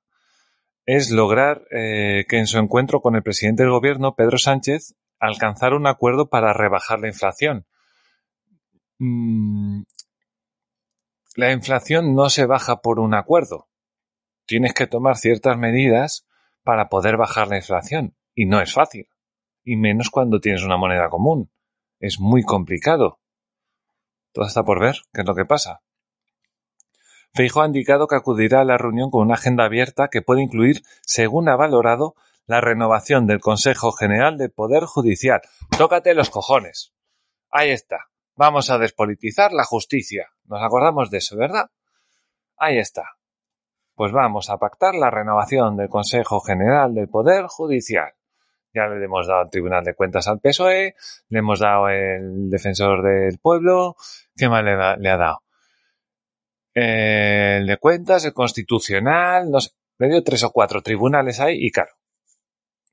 [0.86, 5.74] es lograr eh, que en su encuentro con el presidente del gobierno, Pedro Sánchez, alcanzar
[5.74, 7.66] un acuerdo para rebajar la inflación.
[8.98, 9.82] Mm,
[11.34, 13.68] la inflación no se baja por un acuerdo.
[14.46, 16.24] Tienes que tomar ciertas medidas
[16.62, 18.16] para poder bajar la inflación.
[18.34, 19.08] Y no es fácil.
[19.64, 21.50] Y menos cuando tienes una moneda común.
[21.98, 23.20] Es muy complicado.
[24.32, 25.82] Todo está por ver qué es lo que pasa.
[27.36, 30.80] Feijóo ha indicado que acudirá a la reunión con una agenda abierta que puede incluir,
[31.02, 32.14] según ha valorado,
[32.46, 35.42] la renovación del Consejo General del Poder Judicial.
[35.76, 36.94] Tócate los cojones.
[37.50, 38.06] Ahí está.
[38.36, 40.30] Vamos a despolitizar la justicia.
[40.46, 41.70] Nos acordamos de eso, ¿verdad?
[42.56, 43.16] Ahí está.
[43.94, 48.14] Pues vamos a pactar la renovación del Consejo General del Poder Judicial.
[48.72, 50.94] Ya le hemos dado el Tribunal de Cuentas al PSOE,
[51.28, 53.96] le hemos dado el Defensor del Pueblo,
[54.36, 54.72] ¿qué más le,
[55.10, 55.45] ha dado?
[56.78, 61.70] El de Cuentas, el Constitucional, no sé, le dio tres o cuatro tribunales ahí y
[61.70, 61.92] claro.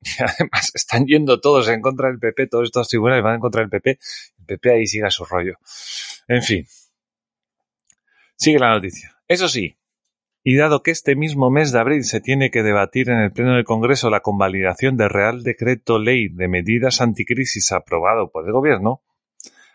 [0.00, 3.60] Y además están yendo todos en contra del PP, todos estos tribunales van en contra
[3.60, 3.98] del PP,
[4.38, 5.58] el PP ahí sigue a su rollo.
[6.28, 6.66] En fin.
[8.36, 9.18] Sigue la noticia.
[9.28, 9.76] Eso sí,
[10.42, 13.54] y dado que este mismo mes de abril se tiene que debatir en el Pleno
[13.54, 19.02] del Congreso la convalidación del Real Decreto Ley de Medidas Anticrisis aprobado por el Gobierno,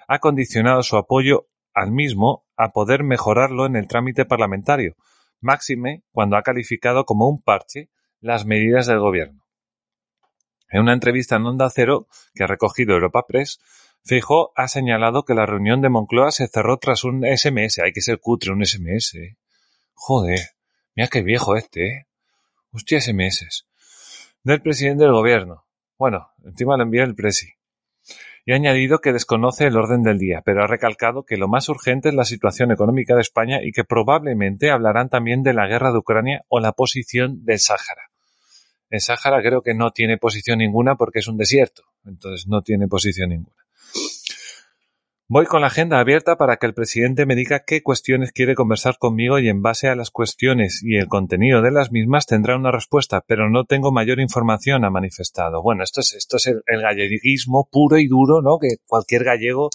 [0.07, 4.97] ha condicionado su apoyo al mismo a poder mejorarlo en el trámite parlamentario,
[5.39, 7.89] máxime cuando ha calificado como un parche
[8.19, 9.45] las medidas del Gobierno.
[10.67, 13.61] En una entrevista en Onda Cero que ha recogido Europa Press,
[14.03, 17.79] Feijóo ha señalado que la reunión de Moncloa se cerró tras un SMS.
[17.79, 19.15] Hay que ser cutre un SMS.
[19.15, 19.37] ¿eh?
[19.93, 20.39] Joder.
[20.95, 22.07] Mira qué viejo este, ¿eh?
[22.71, 23.65] Hostia, SMS.
[24.43, 25.65] Del presidente del gobierno.
[25.97, 27.53] Bueno, encima lo envía el presi.
[28.45, 31.69] Y ha añadido que desconoce el orden del día, pero ha recalcado que lo más
[31.69, 35.91] urgente es la situación económica de España y que probablemente hablarán también de la guerra
[35.91, 38.09] de Ucrania o la posición del Sáhara.
[38.89, 42.87] El Sáhara creo que no tiene posición ninguna porque es un desierto, entonces no tiene
[42.87, 43.58] posición ninguna.
[45.31, 48.97] Voy con la agenda abierta para que el presidente me diga qué cuestiones quiere conversar
[48.97, 52.71] conmigo y en base a las cuestiones y el contenido de las mismas tendrá una
[52.71, 55.61] respuesta, pero no tengo mayor información, ha manifestado.
[55.61, 58.57] Bueno, esto es, esto es el, el galleguismo puro y duro, ¿no?
[58.57, 59.69] Que cualquier gallego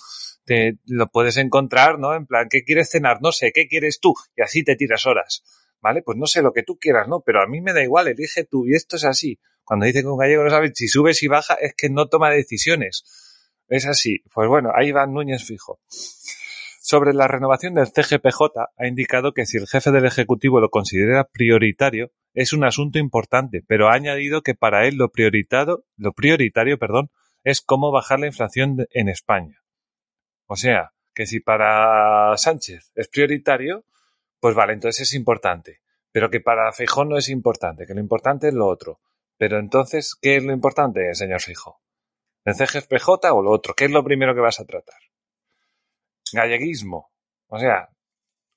[0.44, 2.16] te lo puedes encontrar, ¿no?
[2.16, 3.22] En plan, ¿qué quieres cenar?
[3.22, 4.12] No sé, ¿qué quieres tú?
[4.36, 5.44] Y así te tiras horas.
[5.80, 6.02] ¿Vale?
[6.02, 7.22] Pues no sé lo que tú quieras, ¿no?
[7.24, 9.38] Pero a mí me da igual, elige tú y esto es así.
[9.62, 12.30] Cuando dice que un gallego no sabe si sube, si baja, es que no toma
[12.30, 13.04] decisiones.
[13.68, 14.22] Es así.
[14.32, 15.80] Pues bueno, ahí va Núñez fijo.
[16.80, 18.40] Sobre la renovación del CGPJ,
[18.76, 23.62] ha indicado que si el jefe del Ejecutivo lo considera prioritario, es un asunto importante,
[23.66, 27.10] pero ha añadido que para él lo prioritado, lo prioritario, perdón,
[27.42, 29.62] es cómo bajar la inflación en España.
[30.46, 33.84] O sea, que si para Sánchez es prioritario,
[34.40, 35.80] pues vale, entonces es importante.
[36.12, 39.00] Pero que para Feijó no es importante, que lo importante es lo otro.
[39.38, 41.80] Pero entonces, ¿qué es lo importante, señor Feijó?
[42.44, 43.74] ¿El CGPJ o lo otro?
[43.74, 44.98] ¿Qué es lo primero que vas a tratar?
[46.32, 47.10] Galleguismo.
[47.48, 47.88] O sea,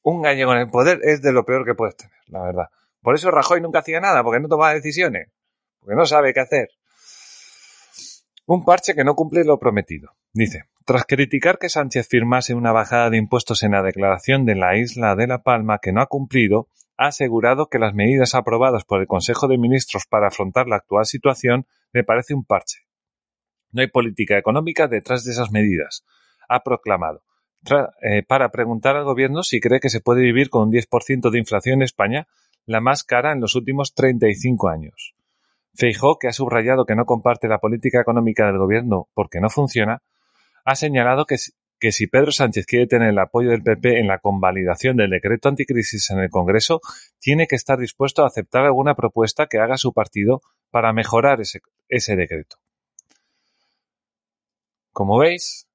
[0.01, 2.65] un gallego en el poder es de lo peor que puedes tener, la verdad.
[3.01, 5.31] Por eso Rajoy nunca hacía nada, porque no tomaba decisiones,
[5.79, 6.69] porque no sabe qué hacer.
[8.45, 10.15] Un parche que no cumple lo prometido.
[10.33, 14.77] Dice, tras criticar que Sánchez firmase una bajada de impuestos en la declaración de la
[14.77, 19.01] isla de La Palma que no ha cumplido, ha asegurado que las medidas aprobadas por
[19.01, 22.86] el Consejo de Ministros para afrontar la actual situación le parece un parche.
[23.71, 26.03] No hay política económica detrás de esas medidas,
[26.49, 27.23] ha proclamado,
[28.01, 31.39] eh, para preguntar al gobierno si cree que se puede vivir con un 10% de
[31.39, 32.27] inflación en España,
[32.65, 35.13] la más cara en los últimos 35 años.
[35.73, 40.01] Feijó, que ha subrayado que no comparte la política económica del gobierno porque no funciona,
[40.65, 44.97] ha señalado que, si- Pedro Sánchez quiere tener el apoyo del PP en la convalidación
[44.97, 46.81] del decreto anticrisis en el Congreso,
[47.19, 50.41] tiene que estar dispuesto a aceptar alguna propuesta que haga su partido
[50.71, 52.57] para mejorar ese decreto.
[54.97, 55.67] Como veis,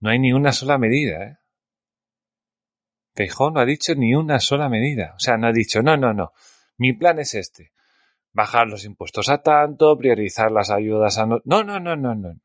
[0.00, 1.36] no hay ni una sola medida, ¿eh?
[3.38, 5.12] No ha dicho ni una sola medida.
[5.16, 6.32] O sea, no ha dicho, no, no, no.
[6.78, 7.72] Mi plan es este.
[8.32, 11.26] Bajar los impuestos a tanto, priorizar las ayudas a...
[11.26, 12.40] No, no, no, no, no, no.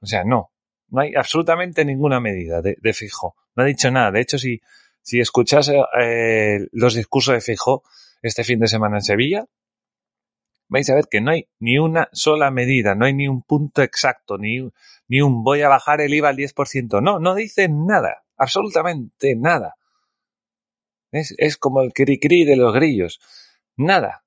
[0.00, 0.50] O sea, no.
[0.88, 3.36] No hay absolutamente ninguna medida de, de Fijo.
[3.54, 4.10] No ha dicho nada.
[4.10, 4.62] De hecho, si,
[5.00, 7.84] si escuchas eh, los discursos de Fijo
[8.20, 9.46] este fin de semana en Sevilla,
[10.74, 13.80] vais a ver que no hay ni una sola medida, no hay ni un punto
[13.80, 14.58] exacto, ni,
[15.06, 17.00] ni un voy a bajar el IVA al 10%.
[17.00, 18.24] No, no dicen nada.
[18.36, 19.76] Absolutamente nada.
[21.12, 23.20] Es, es como el cri-cri de los grillos.
[23.76, 24.24] Nada.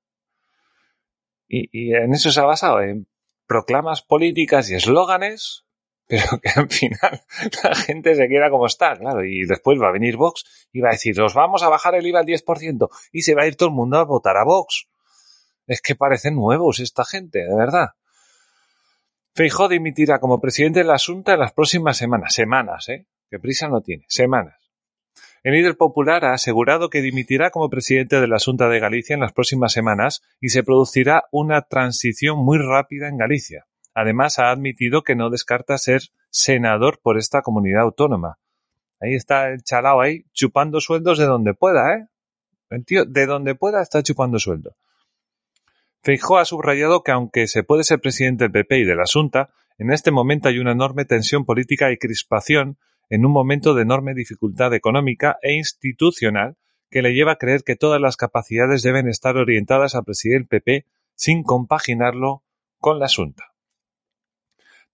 [1.46, 3.06] Y, y en eso se ha basado, en
[3.46, 5.66] proclamas políticas y eslóganes,
[6.06, 7.22] pero que al final
[7.62, 9.22] la gente se queda como está, claro.
[9.22, 12.06] Y después va a venir Vox y va a decir, os vamos a bajar el
[12.06, 12.88] IVA al 10%.
[13.12, 14.88] Y se va a ir todo el mundo a votar a Vox.
[15.68, 17.90] Es que parecen nuevos esta gente, de verdad.
[19.34, 22.34] Feijó dimitirá como presidente de la Junta en las próximas semanas.
[22.34, 23.06] Semanas, ¿eh?
[23.30, 24.04] Que prisa no tiene.
[24.08, 24.56] Semanas.
[25.44, 29.20] El líder popular ha asegurado que dimitirá como presidente de la Junta de Galicia en
[29.20, 33.66] las próximas semanas y se producirá una transición muy rápida en Galicia.
[33.94, 36.00] Además, ha admitido que no descarta ser
[36.30, 38.38] senador por esta comunidad autónoma.
[39.00, 42.08] Ahí está el chalao ahí chupando sueldos de donde pueda, ¿eh?
[42.70, 44.74] El tío, de donde pueda está chupando sueldo.
[46.02, 49.50] Feijóo ha subrayado que aunque se puede ser presidente del PP y de la Junta,
[49.78, 52.78] en este momento hay una enorme tensión política y crispación
[53.10, 56.56] en un momento de enorme dificultad económica e institucional
[56.90, 60.46] que le lleva a creer que todas las capacidades deben estar orientadas a presidir el
[60.46, 62.42] PP sin compaginarlo
[62.78, 63.54] con la Junta.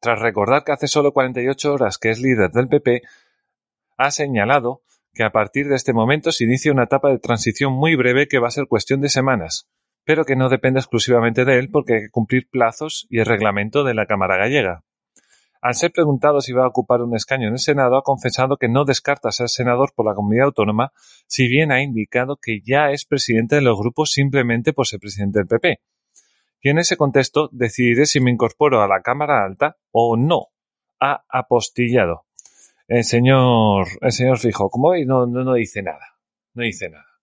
[0.00, 3.02] Tras recordar que hace solo 48 horas que es líder del PP,
[3.96, 4.82] ha señalado
[5.12, 8.38] que a partir de este momento se inicia una etapa de transición muy breve que
[8.38, 9.68] va a ser cuestión de semanas,
[10.04, 13.84] pero que no depende exclusivamente de él porque hay que cumplir plazos y el reglamento
[13.84, 14.84] de la Cámara Gallega.
[15.60, 18.68] Al ser preguntado si va a ocupar un escaño en el Senado, ha confesado que
[18.68, 20.92] no descarta ser senador por la comunidad autónoma,
[21.26, 25.38] si bien ha indicado que ya es presidente de los grupos simplemente por ser presidente
[25.38, 25.80] del PP.
[26.60, 30.48] Y en ese contexto decidiré si me incorporo a la Cámara Alta o no,
[31.00, 32.26] ha apostillado.
[32.86, 36.18] El señor, el señor Fijo, como veis, no, no, no dice nada.
[36.52, 37.13] No dice nada.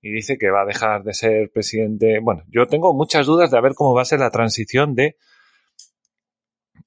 [0.00, 2.20] Y dice que va a dejar de ser presidente.
[2.20, 5.16] Bueno, yo tengo muchas dudas de a ver cómo va a ser la transición de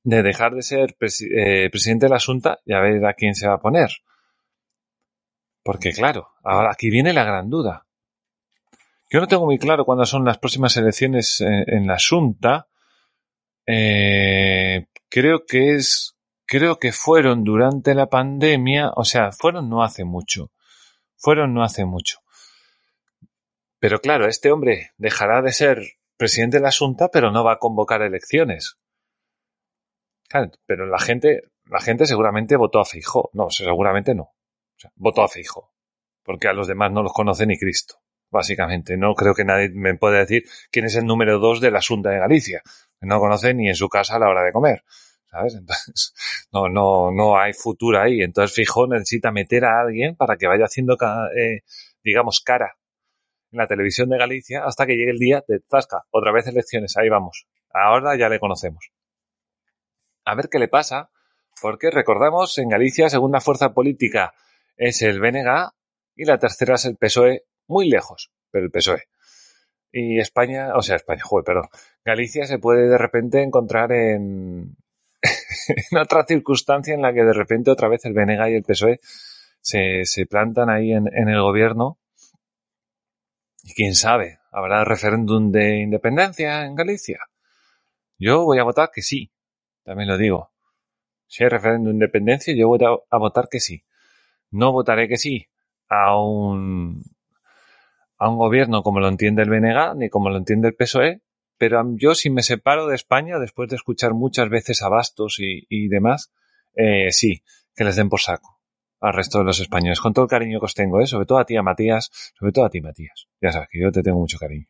[0.03, 3.47] de dejar de ser eh, presidente de la Junta y a ver a quién se
[3.47, 3.89] va a poner.
[5.63, 7.85] Porque claro, ahora aquí viene la gran duda.
[9.09, 12.67] Yo no tengo muy claro cuándo son las próximas elecciones en, en la Junta.
[13.67, 20.03] Eh, creo que es, creo que fueron durante la pandemia, o sea, fueron no hace
[20.03, 20.51] mucho.
[21.17, 22.19] Fueron no hace mucho.
[23.81, 25.79] Pero claro, este hombre dejará de ser
[26.15, 28.77] presidente de la Junta, pero no va a convocar elecciones.
[30.29, 33.31] Claro, pero la gente, la gente seguramente votó a Feijó.
[33.33, 34.25] No, seguramente no.
[34.25, 35.73] O sea, votó a Feijó.
[36.23, 37.95] Porque a los demás no los conoce ni Cristo.
[38.29, 38.97] Básicamente.
[38.97, 42.11] No creo que nadie me pueda decir quién es el número dos de la Junta
[42.11, 42.61] de Galicia.
[42.99, 44.83] No conoce ni en su casa a la hora de comer.
[45.25, 45.55] ¿Sabes?
[45.55, 46.13] Entonces,
[46.53, 48.21] no, no, no hay futuro ahí.
[48.21, 50.95] Entonces Feijó necesita meter a alguien para que vaya haciendo,
[51.35, 51.61] eh,
[52.03, 52.75] digamos, cara
[53.51, 56.03] en la televisión de Galicia hasta que llegue el día de Zasca.
[56.09, 57.47] Otra vez elecciones, ahí vamos.
[57.69, 58.91] Ahora ya le conocemos.
[60.25, 61.09] A ver qué le pasa,
[61.61, 64.33] porque recordamos, en Galicia segunda fuerza política
[64.77, 65.71] es el BNG
[66.15, 69.03] y la tercera es el PSOE, muy lejos, pero el PSOE.
[69.91, 71.69] Y España, o sea, España, joder, perdón.
[72.05, 74.77] Galicia se puede de repente encontrar en,
[76.01, 78.99] otra circunstancia en la que de repente otra vez el BNG y el PSOE
[79.59, 82.00] se, se plantan ahí en el gobierno.
[83.63, 87.19] Y quién sabe, ¿habrá referéndum de independencia en Galicia?
[88.17, 89.31] Yo voy a votar que sí,
[89.83, 90.51] también lo digo.
[91.27, 93.83] Si hay referéndum de independencia, yo voy a, votar que sí.
[94.49, 95.47] No votaré que sí
[95.87, 97.03] a un,
[98.17, 101.21] a un gobierno como lo entiende el BNG ni como lo entiende el PSOE,
[101.57, 105.67] pero yo si me separo de España, después de escuchar muchas veces a Bastos y,
[105.69, 106.33] y demás,
[106.73, 107.43] eh, sí,
[107.75, 108.60] que les den por saco
[109.01, 111.07] al resto de los españoles, con todo el cariño que os tengo, ¿eh?
[111.07, 113.27] sobre todo a ti, Matías, sobre todo a ti, Matías.
[113.41, 114.67] Ya sabes que yo te tengo mucho cariño.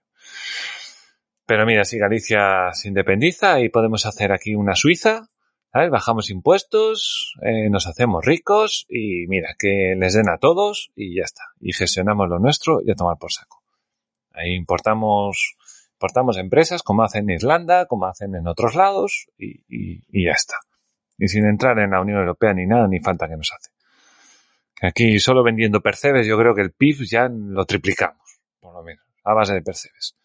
[1.46, 5.28] Pero mira, si Galicia se independiza y podemos hacer aquí una Suiza,
[5.74, 5.90] ¿sabes?
[5.90, 11.24] Bajamos impuestos, eh, nos hacemos ricos y mira, que les den a todos y ya
[11.24, 11.44] está.
[11.60, 13.62] Y gestionamos lo nuestro y a tomar por saco.
[14.32, 15.56] Ahí importamos,
[15.96, 20.32] importamos empresas como hacen en Irlanda, como hacen en otros lados y, y, y ya
[20.32, 20.56] está.
[21.18, 23.72] Y sin entrar en la Unión Europea ni nada, ni falta que nos hace.
[24.82, 29.06] Aquí solo vendiendo percebes, yo creo que el PIB ya lo triplicamos, por lo menos,
[29.24, 30.16] a base de percebes.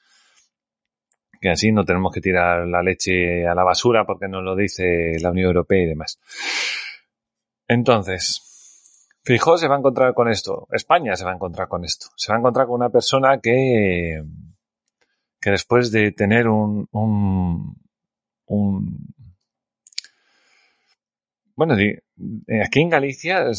[1.38, 5.18] Que así no tenemos que tirar la leche a la basura porque nos lo dice
[5.20, 6.18] la Unión Europea y demás.
[7.68, 8.46] Entonces,
[9.22, 10.68] Fijó se va a encontrar con esto.
[10.70, 12.06] España se va a encontrar con esto.
[12.16, 14.22] Se va a encontrar con una persona que,
[15.40, 17.76] que después de tener un, un,
[18.46, 19.14] un
[21.56, 23.50] bueno, aquí en Galicia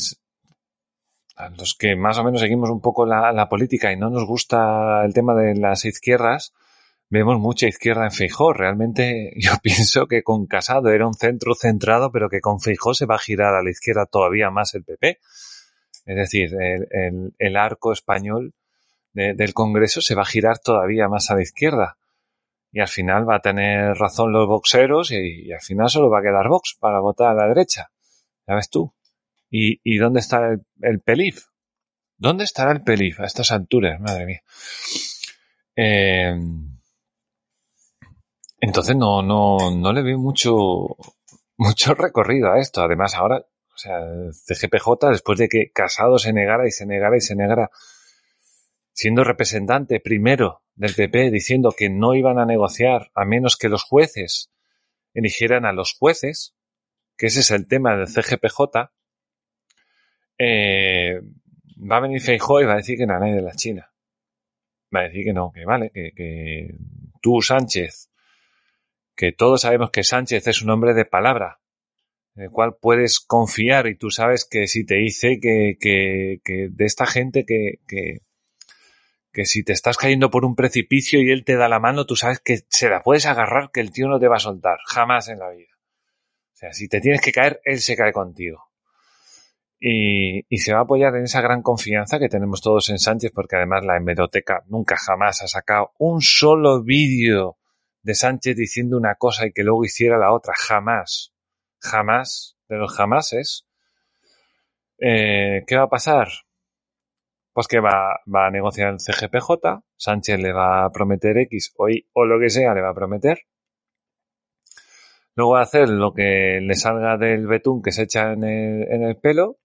[1.57, 5.13] los que más o menos seguimos un poco la, política y no nos gusta el
[5.13, 6.53] tema de las izquierdas,
[7.09, 8.53] vemos mucha izquierda en Feijó.
[8.53, 13.05] Realmente yo pienso que con Casado era un centro centrado, pero que con Feijó se
[13.05, 15.19] va a girar a la izquierda todavía más el PP.
[16.05, 16.51] Es decir,
[17.37, 18.53] el, arco español
[19.11, 21.97] de, del Congreso se va a girar todavía más a la izquierda.
[22.71, 26.19] Y al final va a tener razón los boxeros y, y al final solo va
[26.19, 27.91] a quedar Vox para votar a la derecha.
[28.47, 28.93] Ya ves tú.
[29.49, 31.45] ¿Y, dónde está el, el, pelif?
[32.17, 33.99] ¿Dónde estará el pelif a estas alturas?
[33.99, 34.41] Madre mía.
[35.75, 36.35] Eh,
[38.59, 40.53] entonces no, no, no le veo mucho,
[41.57, 42.81] mucho recorrido a esto.
[42.81, 43.99] Además, ahora, o sea,
[44.31, 47.69] CGPJ, después de que Casado se negara y se negara y se negara,
[48.93, 53.83] siendo representante primero del PP, diciendo que no iban a negociar a menos que los
[53.83, 54.51] jueces
[55.13, 56.55] eligieran a los jueces,
[57.17, 58.91] que ese es el tema del CGPJ,
[60.37, 61.21] eh,
[61.79, 63.91] va a venir Feijóo y va a decir que no hay de la China.
[64.95, 66.75] Va a decir que no, que vale, que, que
[67.21, 68.09] tú, Sánchez,
[69.15, 71.59] que todos sabemos que Sánchez es un hombre de palabra,
[72.35, 76.69] en el cual puedes confiar y tú sabes que si te dice que, que, que
[76.69, 78.21] de esta gente que, que,
[79.33, 82.15] que si te estás cayendo por un precipicio y él te da la mano, tú
[82.15, 85.27] sabes que se la puedes agarrar, que el tío no te va a soltar, jamás
[85.29, 85.73] en la vida.
[86.53, 88.66] O sea, si te tienes que caer, él se cae contigo.
[89.79, 93.31] Y, y, se va a apoyar en esa gran confianza que tenemos todos en Sánchez,
[93.33, 97.57] porque además la hemeroteca nunca jamás ha sacado un solo vídeo
[98.01, 100.53] de Sánchez diciendo una cosa y que luego hiciera la otra.
[100.55, 101.33] Jamás.
[101.79, 102.57] Jamás.
[102.67, 103.67] De los jamases.
[104.99, 106.29] Eh, ¿Qué va a pasar?
[107.53, 111.87] Pues que va, va a negociar el CGPJ, Sánchez le va a prometer X o,
[112.13, 113.39] o lo que sea le va a prometer.
[115.35, 118.91] Luego va a hacer lo que le salga del betún que se echa en el,
[118.91, 119.57] en el pelo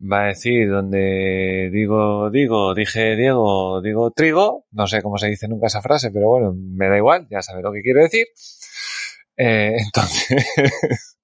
[0.00, 5.48] va a decir donde digo, digo, dije Diego, digo trigo, no sé cómo se dice
[5.48, 8.26] nunca esa frase, pero bueno, me da igual, ya sabe lo que quiero decir.
[9.36, 11.16] Eh, entonces,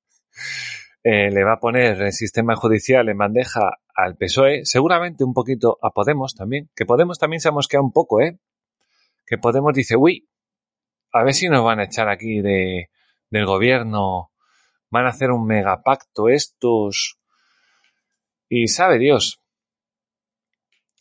[1.03, 5.79] eh, le va a poner el sistema judicial en bandeja al PSOE, seguramente un poquito
[5.83, 8.39] a Podemos también, que Podemos también se ha mosqueado un poco, ¿eh?
[9.27, 10.29] Que Podemos dice, uy,
[11.13, 12.91] a ver si nos van a echar aquí de,
[13.31, 14.31] del gobierno,
[14.91, 17.18] van a hacer un megapacto estos,
[18.49, 19.41] y sabe Dios,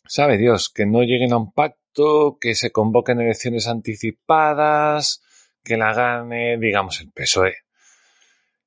[0.06, 5.22] sabe Dios, que no lleguen a un pacto, que se convoquen elecciones anticipadas,
[5.62, 7.56] que la gane, digamos, el PSOE.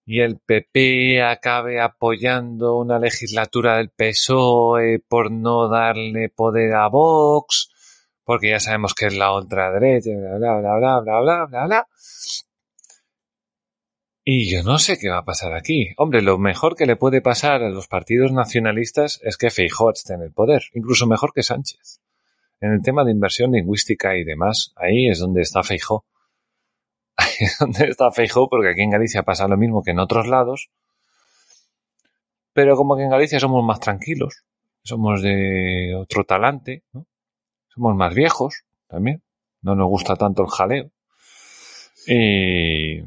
[0.05, 7.69] Y el PP acabe apoyando una legislatura del PSOE por no darle poder a Vox,
[8.23, 11.87] porque ya sabemos que es la ultraderecha, bla, bla, bla, bla, bla, bla, bla, bla.
[14.33, 15.89] Y yo no sé qué va a pasar aquí.
[15.97, 20.13] Hombre, lo mejor que le puede pasar a los partidos nacionalistas es que Feijóo esté
[20.13, 21.99] en el poder, incluso mejor que Sánchez.
[22.61, 26.05] en el tema de inversión lingüística y demás, ahí es donde está Feijó.
[27.17, 30.25] Ahí es donde está Feijó, porque aquí en Galicia pasa lo mismo que en otros
[30.27, 30.69] lados.
[32.53, 34.45] Pero como que en Galicia somos más tranquilos,
[34.81, 37.05] somos de otro talante, ¿no?
[37.67, 39.23] somos más viejos también,
[39.61, 40.89] no nos gusta tanto el jaleo.
[42.07, 43.01] Y,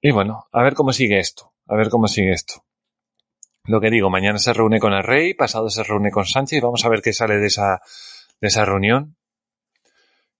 [0.00, 2.64] y bueno, a ver cómo sigue esto, a ver cómo sigue esto.
[3.64, 6.60] Lo que digo, mañana se reúne con el rey, pasado se reúne con Sánchez y
[6.60, 7.80] vamos a ver qué sale de esa,
[8.40, 9.16] de esa reunión.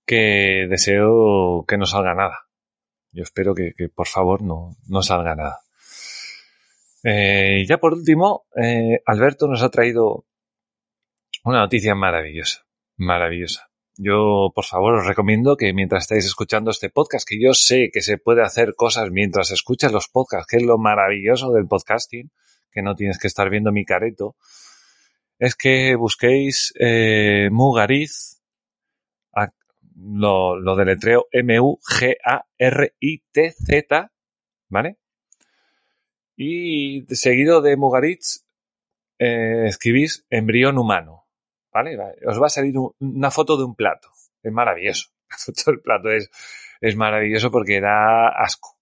[0.05, 2.47] Que deseo que no salga nada.
[3.11, 5.59] Yo espero que, por favor no, no salga nada.
[7.03, 10.25] Eh, ya por último, eh, Alberto nos ha traído
[11.43, 12.65] una noticia maravillosa,
[12.97, 13.70] maravillosa.
[13.97, 18.01] Yo, por favor, os recomiendo que mientras estáis escuchando este podcast, que yo sé que
[18.01, 22.31] se puede hacer cosas mientras escuchas los podcasts, que es lo maravilloso del podcasting,
[22.71, 24.35] que no tienes que estar viendo mi careto,
[25.39, 28.41] es que busquéis eh, Mugariz,
[30.03, 32.11] lo, lo deletreo M-U-G-A-R-I-T-Z,
[34.69, 34.97] ¿vale?
[36.35, 38.45] Y seguido de Mugaritz,
[39.19, 41.20] eh, escribís embrión humano,
[41.73, 41.97] ¿vale?
[42.25, 44.09] Os va a salir un- una foto de un plato.
[44.43, 45.09] Es maravilloso.
[45.29, 46.29] La foto del plato es,
[46.81, 48.77] es maravilloso porque da asco,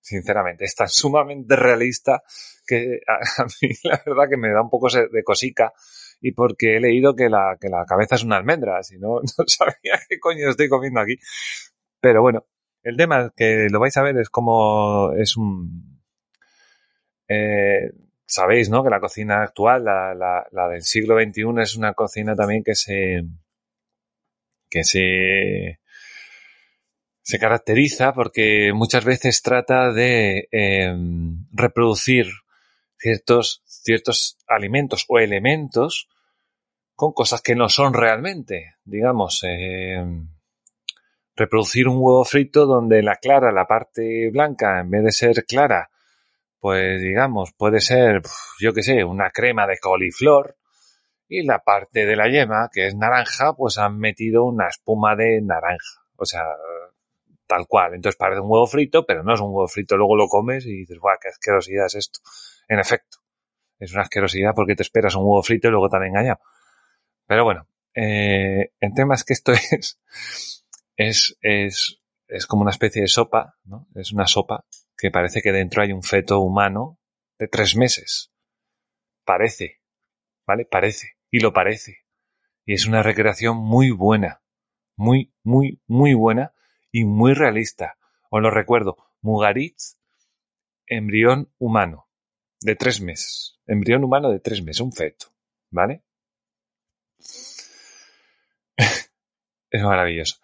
[0.00, 0.64] sinceramente.
[0.64, 2.22] Es tan sumamente realista
[2.66, 3.18] que a,
[3.62, 5.72] mí la verdad que me da un poco de cosica
[6.20, 9.44] y porque he leído que la, que la cabeza es una almendra, si no, no
[9.46, 11.16] sabía qué coño estoy comiendo aquí.
[12.00, 12.46] Pero bueno,
[12.82, 16.00] el tema que lo vais a ver es como es un...
[17.28, 17.90] eh,
[18.26, 18.82] sabéis, ¿no?
[18.82, 23.22] Que la cocina actual, la, del siglo XXI, es una cocina también que se...
[24.68, 25.80] que se
[27.24, 30.94] se caracteriza porque muchas veces trata de eh,
[31.52, 32.26] reproducir
[32.98, 36.06] ciertos, ciertos alimentos o elementos
[36.94, 38.74] con cosas que no son realmente.
[38.84, 40.04] Digamos, eh,
[41.34, 45.90] reproducir un huevo frito donde la clara, la parte blanca, en vez de ser clara,
[46.64, 48.22] pues digamos, puede ser,
[48.58, 50.56] yo qué sé, una crema de coliflor.
[51.28, 55.42] Y la parte de la yema, que es naranja, pues han metido una espuma de
[55.42, 56.00] naranja.
[56.16, 56.44] O sea,
[57.46, 57.92] tal cual.
[57.92, 59.98] Entonces parece un huevo frito, pero no es un huevo frito.
[59.98, 62.20] Luego lo comes y dices, ¡guau, qué asquerosidad es esto!
[62.66, 63.18] En efecto,
[63.78, 66.40] es una asquerosidad porque te esperas un huevo frito y luego te han engañado.
[67.26, 70.00] Pero bueno, eh, el tema es que esto es,
[70.96, 73.86] es, es, es como una especie de sopa, ¿no?
[73.94, 74.64] Es una sopa
[74.96, 76.98] que parece que dentro hay un feto humano
[77.38, 78.32] de tres meses.
[79.24, 79.80] Parece,
[80.46, 80.64] ¿vale?
[80.64, 81.16] Parece.
[81.30, 82.04] Y lo parece.
[82.64, 84.42] Y es una recreación muy buena.
[84.96, 86.54] Muy, muy, muy buena
[86.92, 87.98] y muy realista.
[88.30, 88.96] Os lo recuerdo.
[89.20, 89.98] Mugaritz,
[90.86, 92.08] embrión humano
[92.60, 93.58] de tres meses.
[93.66, 95.26] Embrión humano de tres meses, un feto.
[95.70, 96.04] ¿Vale?
[99.70, 100.36] es maravilloso.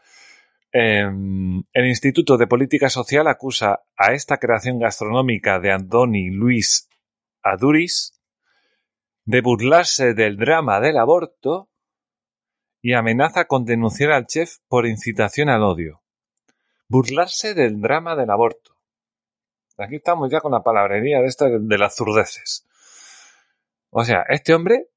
[0.72, 6.88] Eh, el Instituto de Política Social acusa a esta creación gastronómica de Andoni Luis
[7.42, 8.20] Aduris
[9.24, 11.68] de burlarse del drama del aborto
[12.80, 16.02] y amenaza con denunciar al chef por incitación al odio.
[16.88, 18.76] Burlarse del drama del aborto.
[19.76, 22.66] Aquí estamos ya con la palabrería de esta de las zurdeces.
[23.90, 24.90] O sea, este hombre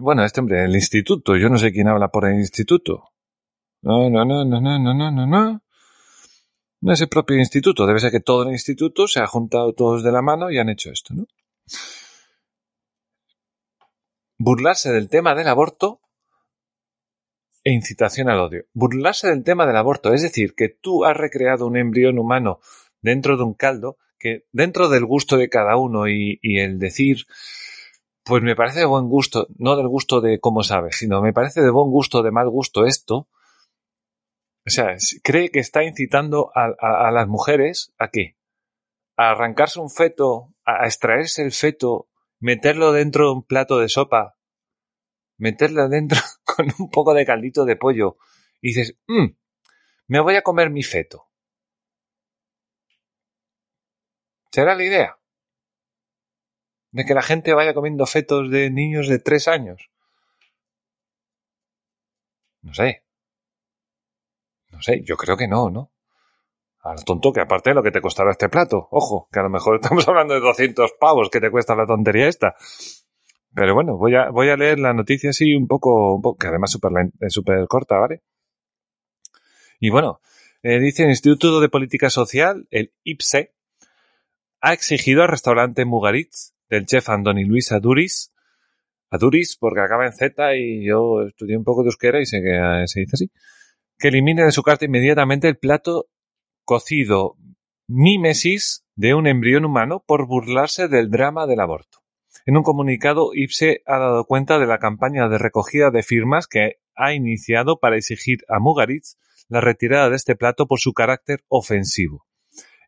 [0.00, 3.10] bueno, este hombre, el instituto, yo no sé quién habla por el instituto.
[3.82, 5.62] No, no, no, no, no, no, no, no.
[6.80, 7.86] No es el propio instituto.
[7.86, 10.68] Debe ser que todo el instituto se ha juntado todos de la mano y han
[10.68, 11.26] hecho esto, ¿no?
[14.38, 16.00] Burlarse del tema del aborto
[17.64, 18.64] e incitación al odio.
[18.72, 22.60] Burlarse del tema del aborto, es decir, que tú has recreado un embrión humano
[23.02, 27.26] dentro de un caldo, que dentro del gusto de cada uno y, y el decir,
[28.24, 31.60] pues me parece de buen gusto, no del gusto de cómo sabes, sino me parece
[31.60, 33.28] de buen gusto, de mal gusto esto,
[34.68, 38.36] o sea, cree que está incitando a, a, las mujeres a qué?
[39.16, 44.36] A arrancarse un feto, a extraerse el feto, meterlo dentro de un plato de sopa,
[45.38, 48.18] meterlo dentro con un poco de caldito de pollo
[48.60, 49.28] y dices, mmm,
[50.08, 51.30] me voy a comer mi feto.
[54.52, 55.18] ¿Será la idea?
[56.90, 59.90] de que la gente vaya comiendo fetos de niños de tres años.
[62.62, 63.07] No sé.
[64.78, 65.90] No sé, yo creo que no, ¿no?
[66.84, 68.86] A tonto que aparte de lo que te costará este plato.
[68.92, 72.28] Ojo, que a lo mejor estamos hablando de 200 pavos que te cuesta la tontería
[72.28, 72.54] esta.
[73.52, 76.46] Pero bueno, voy a, voy a leer la noticia así un poco, un poco que
[76.46, 76.78] además
[77.18, 78.22] es súper corta, ¿vale?
[79.80, 80.20] Y bueno,
[80.62, 83.52] eh, dice el Instituto de Política Social, el IPSE,
[84.60, 88.32] ha exigido al restaurante Mugaritz del chef Andoni Luis Aduris
[89.10, 92.54] Aduriz, porque acaba en Z y yo estudié un poco de euskera y sé que
[92.54, 93.30] eh, se dice así,
[93.98, 96.06] que elimine de su carta inmediatamente el plato
[96.64, 97.36] cocido
[97.88, 101.98] mímesis de un embrión humano por burlarse del drama del aborto.
[102.46, 106.76] En un comunicado, IPSE ha dado cuenta de la campaña de recogida de firmas que
[106.94, 109.16] ha iniciado para exigir a Mugaritz
[109.48, 112.26] la retirada de este plato por su carácter ofensivo.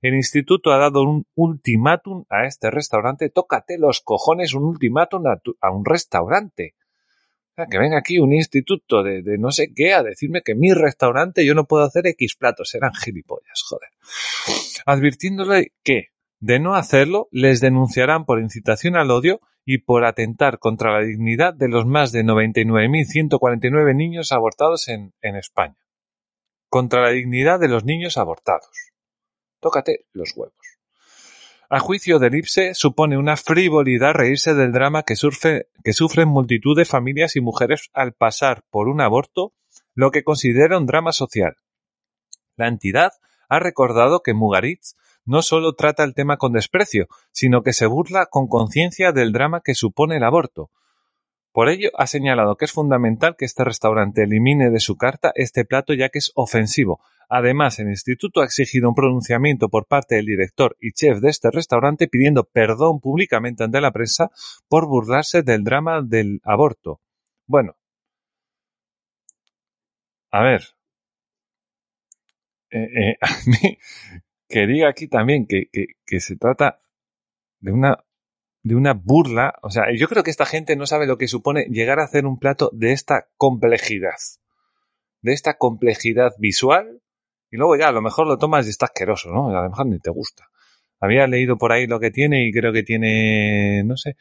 [0.02, 3.28] El instituto ha dado un ultimátum a este restaurante.
[3.28, 6.74] Tócate los cojones un ultimátum a, un restaurante.
[7.61, 10.72] Sea, que venga aquí un instituto de, de no sé qué a decirme que mi
[10.72, 12.70] restaurante yo no puedo hacer X platos.
[12.70, 13.90] Serán gilipollas, joder.
[14.86, 16.08] Advirtiéndole que,
[16.38, 21.54] de no hacerlo, les denunciarán por incitación al odio y por atentar contra la dignidad
[21.54, 25.76] de los más de 99.149 niños abortados en, en España.
[26.68, 28.92] Contra la dignidad de los niños abortados.
[29.61, 30.69] Tócate los huevos.
[31.72, 36.76] A juicio del IPSE, supone una frivolidad reírse del drama que, surfe- que sufren multitud
[36.76, 39.52] de familias y mujeres al pasar por un aborto,
[39.94, 41.54] lo que considera un drama social.
[42.56, 43.12] La entidad
[43.48, 48.26] ha recordado que Mugaritz no solo trata el tema con desprecio, sino que se burla
[48.26, 50.70] con conciencia del drama que supone el aborto.
[51.53, 55.64] Por ello, ha señalado que es fundamental que este restaurante elimine de su carta este
[55.64, 57.01] plato ya que es ofensivo.
[57.28, 61.51] Además, el instituto ha exigido un pronunciamiento por parte del director y chef de este
[61.51, 64.30] restaurante pidiendo perdón públicamente ante la prensa
[64.68, 67.01] por burlarse del drama del aborto.
[67.46, 67.76] Bueno.
[70.32, 70.62] A ver.
[72.70, 73.78] Eh, eh, a mí,
[74.48, 76.80] que diga aquí también que, que, que se trata
[77.61, 78.05] de una
[78.62, 81.66] de una burla, o sea, yo creo que esta gente no sabe lo que supone
[81.70, 84.18] llegar a hacer un plato de esta complejidad,
[85.22, 87.00] de esta complejidad visual,
[87.50, 89.48] y luego ya a lo mejor lo tomas y está asqueroso, ¿no?
[89.48, 90.48] A lo mejor ni te gusta.
[91.00, 94.16] Había leído por ahí lo que tiene y creo que tiene, no sé,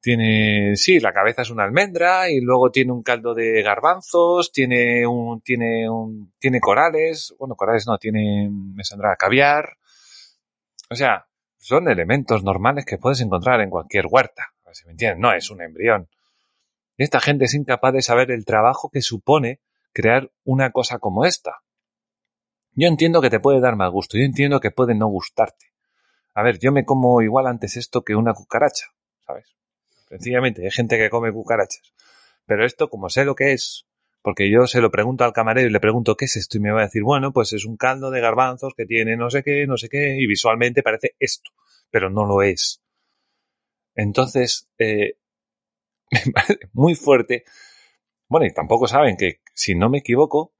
[0.00, 5.06] tiene, sí, la cabeza es una almendra y luego tiene un caldo de garbanzos, tiene
[5.06, 9.78] un, tiene un, tiene corales, bueno, corales no, tiene, me saldrá caviar,
[10.90, 11.26] o sea,
[11.64, 15.62] son elementos normales que puedes encontrar en cualquier huerta, si me entiendes, no es un
[15.62, 16.10] embrión.
[16.98, 19.60] Esta gente es incapaz de saber el trabajo que supone
[19.94, 21.62] crear una cosa como esta.
[22.72, 25.72] Yo entiendo que te puede dar mal gusto, yo entiendo que puede no gustarte.
[26.34, 28.88] A ver, yo me como igual antes esto que una cucaracha,
[29.26, 29.56] ¿sabes?
[30.10, 31.94] Sencillamente, hay gente que come cucarachas.
[32.44, 33.86] Pero esto, como sé lo que es,
[34.24, 36.72] porque yo se lo pregunto al camarero y le pregunto qué es esto y me
[36.72, 39.66] va a decir, bueno, pues es un caldo de garbanzos que tiene no sé qué,
[39.66, 41.50] no sé qué, y visualmente parece esto,
[41.90, 42.82] pero no lo es.
[43.94, 45.18] Entonces, eh,
[46.10, 47.44] me parece muy fuerte.
[48.26, 50.54] Bueno, y tampoco saben que, si no me equivoco,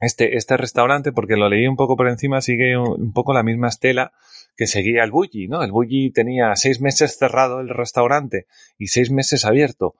[0.00, 3.42] este, este restaurante, porque lo leí un poco por encima, sigue un, un poco la
[3.42, 4.14] misma estela
[4.56, 5.62] que seguía el Bulli, ¿no?
[5.62, 8.46] El Bulli tenía seis meses cerrado el restaurante
[8.78, 9.96] y seis meses abierto.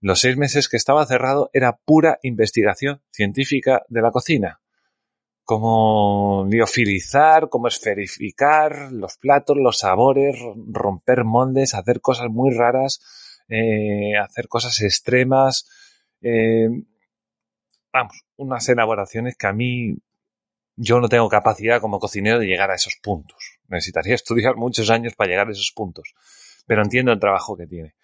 [0.00, 4.60] Los seis meses que estaba cerrado era pura investigación científica de la cocina.
[5.44, 10.36] Cómo liofilizar, cómo esferificar los platos, los sabores,
[10.68, 13.00] romper moldes, hacer cosas muy raras,
[13.48, 15.68] eh, hacer cosas extremas.
[16.22, 16.68] Eh,
[17.92, 19.96] vamos, unas elaboraciones que a mí
[20.76, 23.58] yo no tengo capacidad como cocinero de llegar a esos puntos.
[23.68, 26.14] Necesitaría estudiar muchos años para llegar a esos puntos.
[26.66, 27.94] Pero entiendo el trabajo que tiene.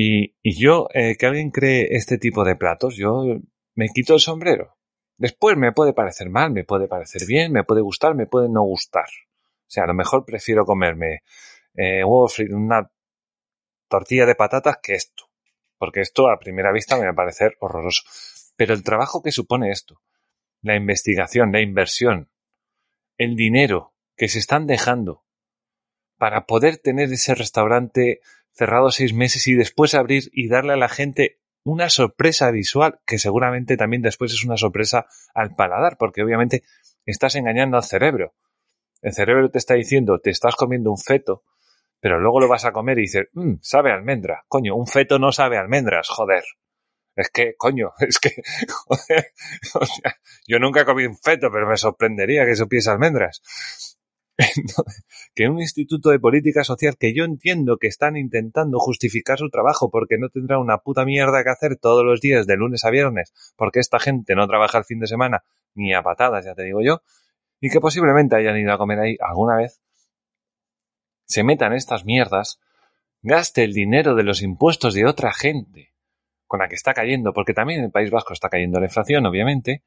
[0.00, 3.24] Y, yo, eh, que alguien cree este tipo de platos, yo
[3.74, 4.76] me quito el sombrero.
[5.16, 8.62] Después me puede parecer mal, me puede parecer bien, me puede gustar, me puede no
[8.62, 9.06] gustar.
[9.06, 11.24] O sea, a lo mejor prefiero comerme
[11.74, 12.88] eh, una
[13.88, 15.24] tortilla de patatas que esto.
[15.78, 18.04] Porque esto a primera vista me va a parecer horroroso.
[18.54, 20.00] Pero el trabajo que supone esto,
[20.62, 22.30] la investigación, la inversión,
[23.16, 25.24] el dinero que se están dejando
[26.18, 28.20] para poder tener ese restaurante
[28.58, 33.18] cerrado seis meses y después abrir y darle a la gente una sorpresa visual que
[33.18, 36.64] seguramente también después es una sorpresa al paladar, porque obviamente
[37.06, 38.34] estás engañando al cerebro.
[39.00, 41.44] El cerebro te está diciendo, te estás comiendo un feto,
[42.00, 44.44] pero luego lo vas a comer y dices, mmm, sabe almendra.
[44.48, 46.42] Coño, un feto no sabe almendras, joder.
[47.14, 49.32] Es que, coño, es que, joder,
[50.48, 53.40] yo nunca he comido un feto, pero me sorprendería que supiese almendras.
[55.34, 59.90] Que un instituto de política social que yo entiendo que están intentando justificar su trabajo
[59.90, 63.32] porque no tendrá una puta mierda que hacer todos los días de lunes a viernes
[63.56, 66.80] porque esta gente no trabaja el fin de semana ni a patadas, ya te digo
[66.82, 67.02] yo,
[67.60, 69.80] y que posiblemente hayan ido a comer ahí alguna vez,
[71.24, 72.58] se metan estas mierdas,
[73.22, 75.92] gaste el dinero de los impuestos de otra gente
[76.46, 79.26] con la que está cayendo, porque también en el País Vasco está cayendo la inflación,
[79.26, 79.82] obviamente,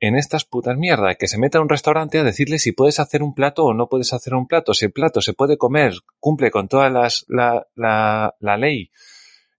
[0.00, 3.22] en estas putas mierdas, que se meta a un restaurante a decirle si puedes hacer
[3.22, 6.50] un plato o no puedes hacer un plato, si el plato se puede comer, cumple
[6.50, 8.90] con toda las, la, la, la ley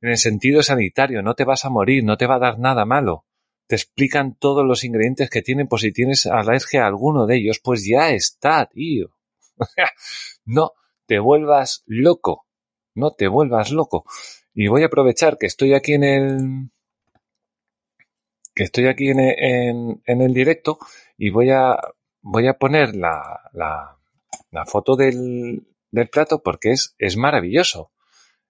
[0.02, 2.86] en el sentido sanitario, no te vas a morir, no te va a dar nada
[2.86, 3.26] malo.
[3.68, 7.60] Te explican todos los ingredientes que tienen por si tienes alergia a alguno de ellos,
[7.62, 9.10] pues ya está, tío.
[10.46, 10.72] no
[11.06, 12.46] te vuelvas loco,
[12.94, 14.06] no te vuelvas loco.
[14.54, 16.70] Y voy a aprovechar que estoy aquí en el,
[18.58, 20.80] que estoy aquí en, el directo
[21.16, 21.80] y voy a,
[22.22, 27.92] voy a poner la, la, foto del, del plato porque es, es maravilloso.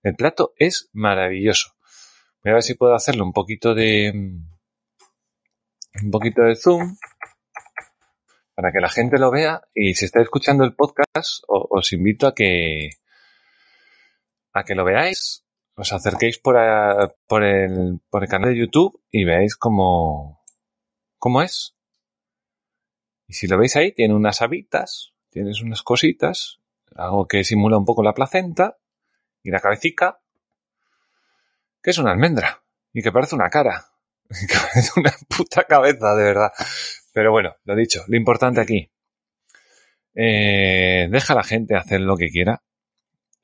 [0.03, 1.75] El plato es maravilloso.
[2.41, 4.13] Voy a ver si puedo hacerle un poquito de,
[6.01, 6.95] un poquito de zoom
[8.55, 12.33] para que la gente lo vea y si está escuchando el podcast os invito a
[12.33, 12.91] que
[14.53, 15.46] a que lo veáis
[15.77, 20.43] os acerquéis por, a- por, el, por el canal de YouTube y veáis cómo,
[21.17, 21.75] cómo es.
[23.27, 26.59] Y si lo veis ahí, tiene unas habitas, tienes unas cositas,
[26.95, 28.77] algo que simula un poco la placenta
[29.43, 30.19] y la cabecita,
[31.83, 32.63] que es una almendra
[32.93, 33.85] y que parece una cara.
[34.29, 36.51] Que parece una puta cabeza, de verdad.
[37.13, 38.91] Pero bueno, lo dicho, lo importante aquí.
[40.15, 42.61] Eh, deja a la gente hacer lo que quiera.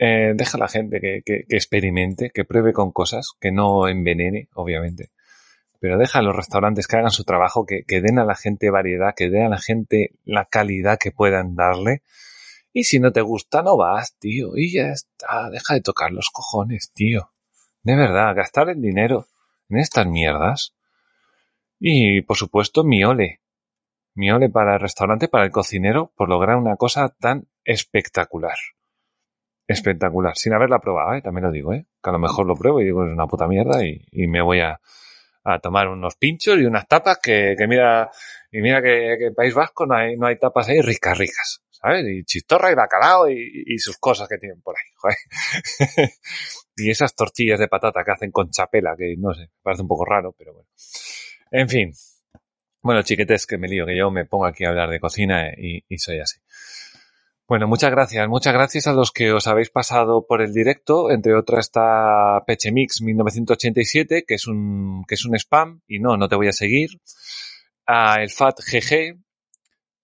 [0.06, 4.50] Eh, deja a la gente que, que- experimente, que pruebe con cosas, que no envenene,
[4.54, 5.12] obviamente.
[5.80, 8.70] Pero deja a los restaurantes que hagan su trabajo, que, que den a la gente
[8.70, 12.02] variedad, que den a la gente la calidad que puedan darle.
[12.74, 14.58] Y si no te gusta, no vas, tío.
[14.58, 15.50] Y ya está.
[15.52, 17.32] Deja de tocar los cojones, tío.
[17.84, 19.28] De verdad, gastar el dinero
[19.70, 20.74] en estas mierdas.
[21.80, 23.42] Y, por supuesto, mi ole.
[24.16, 28.58] Mi ole para el restaurante, para el cocinero, por lograr una cosa tan espectacular.
[29.68, 30.36] Espectacular.
[30.36, 31.22] Sin haberla probado, ¿eh?
[31.22, 31.86] También lo digo, ¿eh?
[32.02, 34.42] Que a lo mejor lo pruebo y digo, es una puta mierda y, y me
[34.42, 34.80] voy a,
[35.44, 38.10] a tomar unos pinchos y unas tapas que, que mira,
[38.52, 41.62] y mira que, que en País Vasco no hay, no hay tapas ahí ricas, ricas,
[41.70, 42.06] ¿sabes?
[42.08, 45.18] Y chistorra y bacalao y, y sus cosas que tienen por ahí, joder.
[46.78, 50.06] y esas tortillas de patata que hacen con chapela, que no sé, parece un poco
[50.06, 50.70] raro, pero bueno.
[51.52, 51.94] En fin.
[52.82, 55.86] Bueno, chiquetes, que me lío, que yo me pongo aquí a hablar de cocina y,
[55.88, 56.40] y soy así.
[57.54, 58.28] Bueno, muchas gracias.
[58.28, 61.12] Muchas gracias a los que os habéis pasado por el directo.
[61.12, 65.82] Entre otras está Pechemix 1987, que es un, que es un spam.
[65.88, 66.90] Y no, no te voy a seguir.
[67.86, 69.20] A el Fat GG,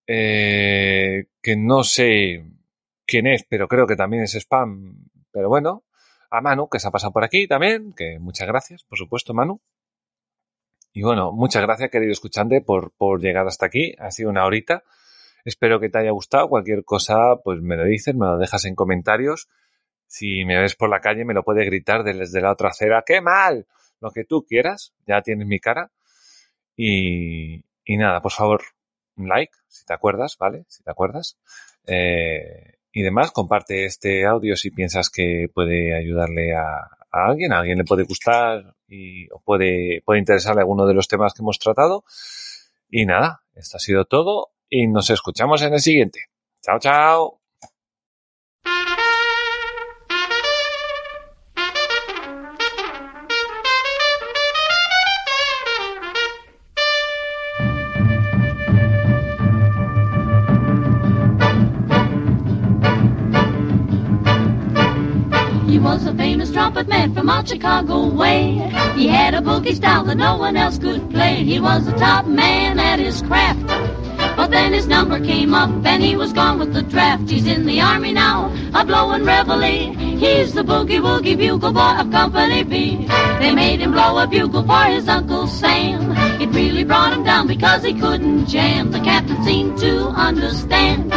[0.06, 2.46] eh, que no sé
[3.08, 5.10] quién es, pero creo que también es spam.
[5.32, 5.86] Pero bueno,
[6.30, 9.60] a Manu, que se ha pasado por aquí también, que muchas gracias, por supuesto, Manu.
[10.94, 13.96] Y bueno, muchas gracias, querido escuchante, por, por llegar hasta aquí.
[13.98, 14.84] Ha sido una horita.
[15.50, 16.48] Espero que te haya gustado.
[16.48, 19.50] Cualquier cosa, pues me lo dices, me lo dejas en comentarios.
[20.08, 23.04] Si me ves por la calle, me lo puedes gritar desde la otra acera.
[23.06, 23.68] ¡Qué mal!
[24.00, 24.94] Lo que tú quieras.
[25.06, 25.92] Ya tienes mi cara.
[26.76, 28.62] Y, y nada, por favor,
[29.18, 30.66] un like, si te acuerdas, ¿vale?
[30.68, 31.38] Si te acuerdas.
[31.86, 36.78] Eh, y demás, comparte este audio si piensas que puede ayudarle a,
[37.12, 41.08] a alguien, a alguien le puede gustar y o puede, puede interesarle alguno de los
[41.08, 42.04] temas que hemos tratado.
[42.90, 46.26] Y nada, esto ha sido todo y nos escuchamos en el siguiente.
[46.64, 47.36] Chao, chao.
[65.68, 68.54] He was a famous trumpet man from out Chicago way.
[68.96, 71.44] He had a boogie style that no one else could play.
[71.44, 74.09] He was the top man at his craft.
[74.40, 77.30] But then his number came up and he was gone with the draft.
[77.30, 79.94] He's in the army now, a blowing reveille.
[80.18, 83.06] He's the boogie woogie bugle boy of Company B.
[83.40, 86.14] They made him blow a bugle for his Uncle Sam.
[86.42, 88.92] It really brought him down because he couldn't jam.
[88.92, 91.12] The captain seemed to understand.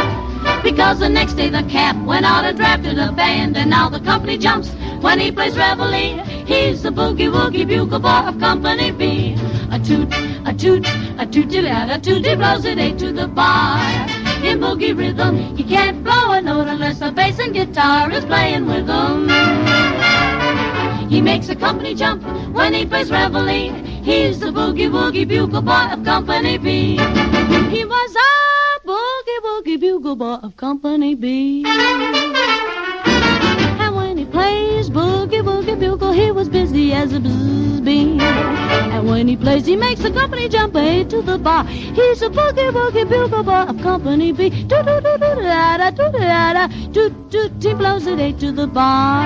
[0.61, 4.01] Because the next day the cap went out and drafted a band, and now the
[4.01, 6.23] company jumps when he plays reveille.
[6.45, 9.35] He's the boogie woogie bugle boy of Company B.
[9.71, 10.07] A toot,
[10.45, 10.87] a toot,
[11.19, 13.79] a toot, a toot, he blows it to the bar.
[14.43, 18.65] In boogie rhythm, he can't blow a note unless the bass and guitar is playing
[18.65, 19.29] with him.
[21.09, 22.23] He makes a company jump
[22.53, 23.73] when he plays reveille.
[24.03, 26.97] He's the boogie woogie bugle boy of Company B.
[27.75, 31.63] He was a boogie woogie bugle boy of Company B.
[34.33, 38.17] Plays boogie woogie bugle, he was busy as a buzz bee.
[38.19, 41.63] And when he plays, he makes the company jump eight to the bar.
[41.65, 44.49] He's a boogie woogie bugle boy of Company B.
[44.49, 47.49] Do do do do da da do da da do do.
[47.61, 49.23] He blows it eight to the bar.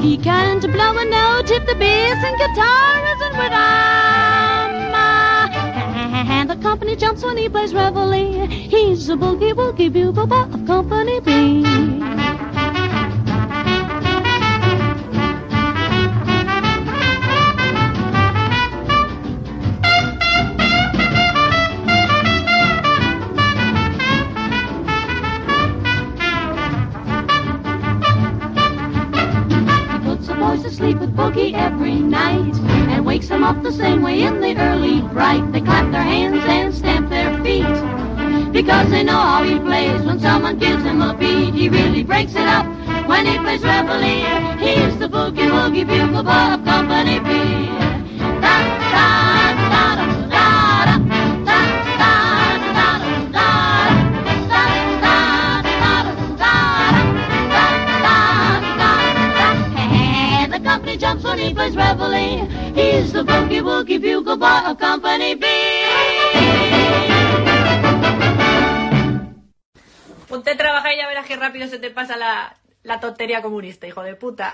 [0.00, 4.92] He can't blow a note if the bass and guitar isn't with him.
[4.94, 5.50] Ah.
[6.30, 8.46] And the company jumps when he plays reveille.
[8.46, 11.64] He's the boogie woogie bugle boy of Company B.
[30.68, 32.54] to sleep with Boogie every night
[32.92, 35.50] and wakes them up the same way in the early bright.
[35.52, 40.02] They clap their hands and stamp their feet because they know how he plays.
[40.02, 42.66] When someone gives him a beat, he really breaks it up.
[43.08, 47.68] When he plays reveille, he's the boogie woogie bugle of Company B.
[48.40, 48.54] Da
[48.92, 49.47] da
[61.72, 62.48] plays reveille.
[70.28, 74.02] Ponte trabajar y ya verás qué rápido se te pasa la, la tontería comunista, hijo
[74.02, 74.46] de puta.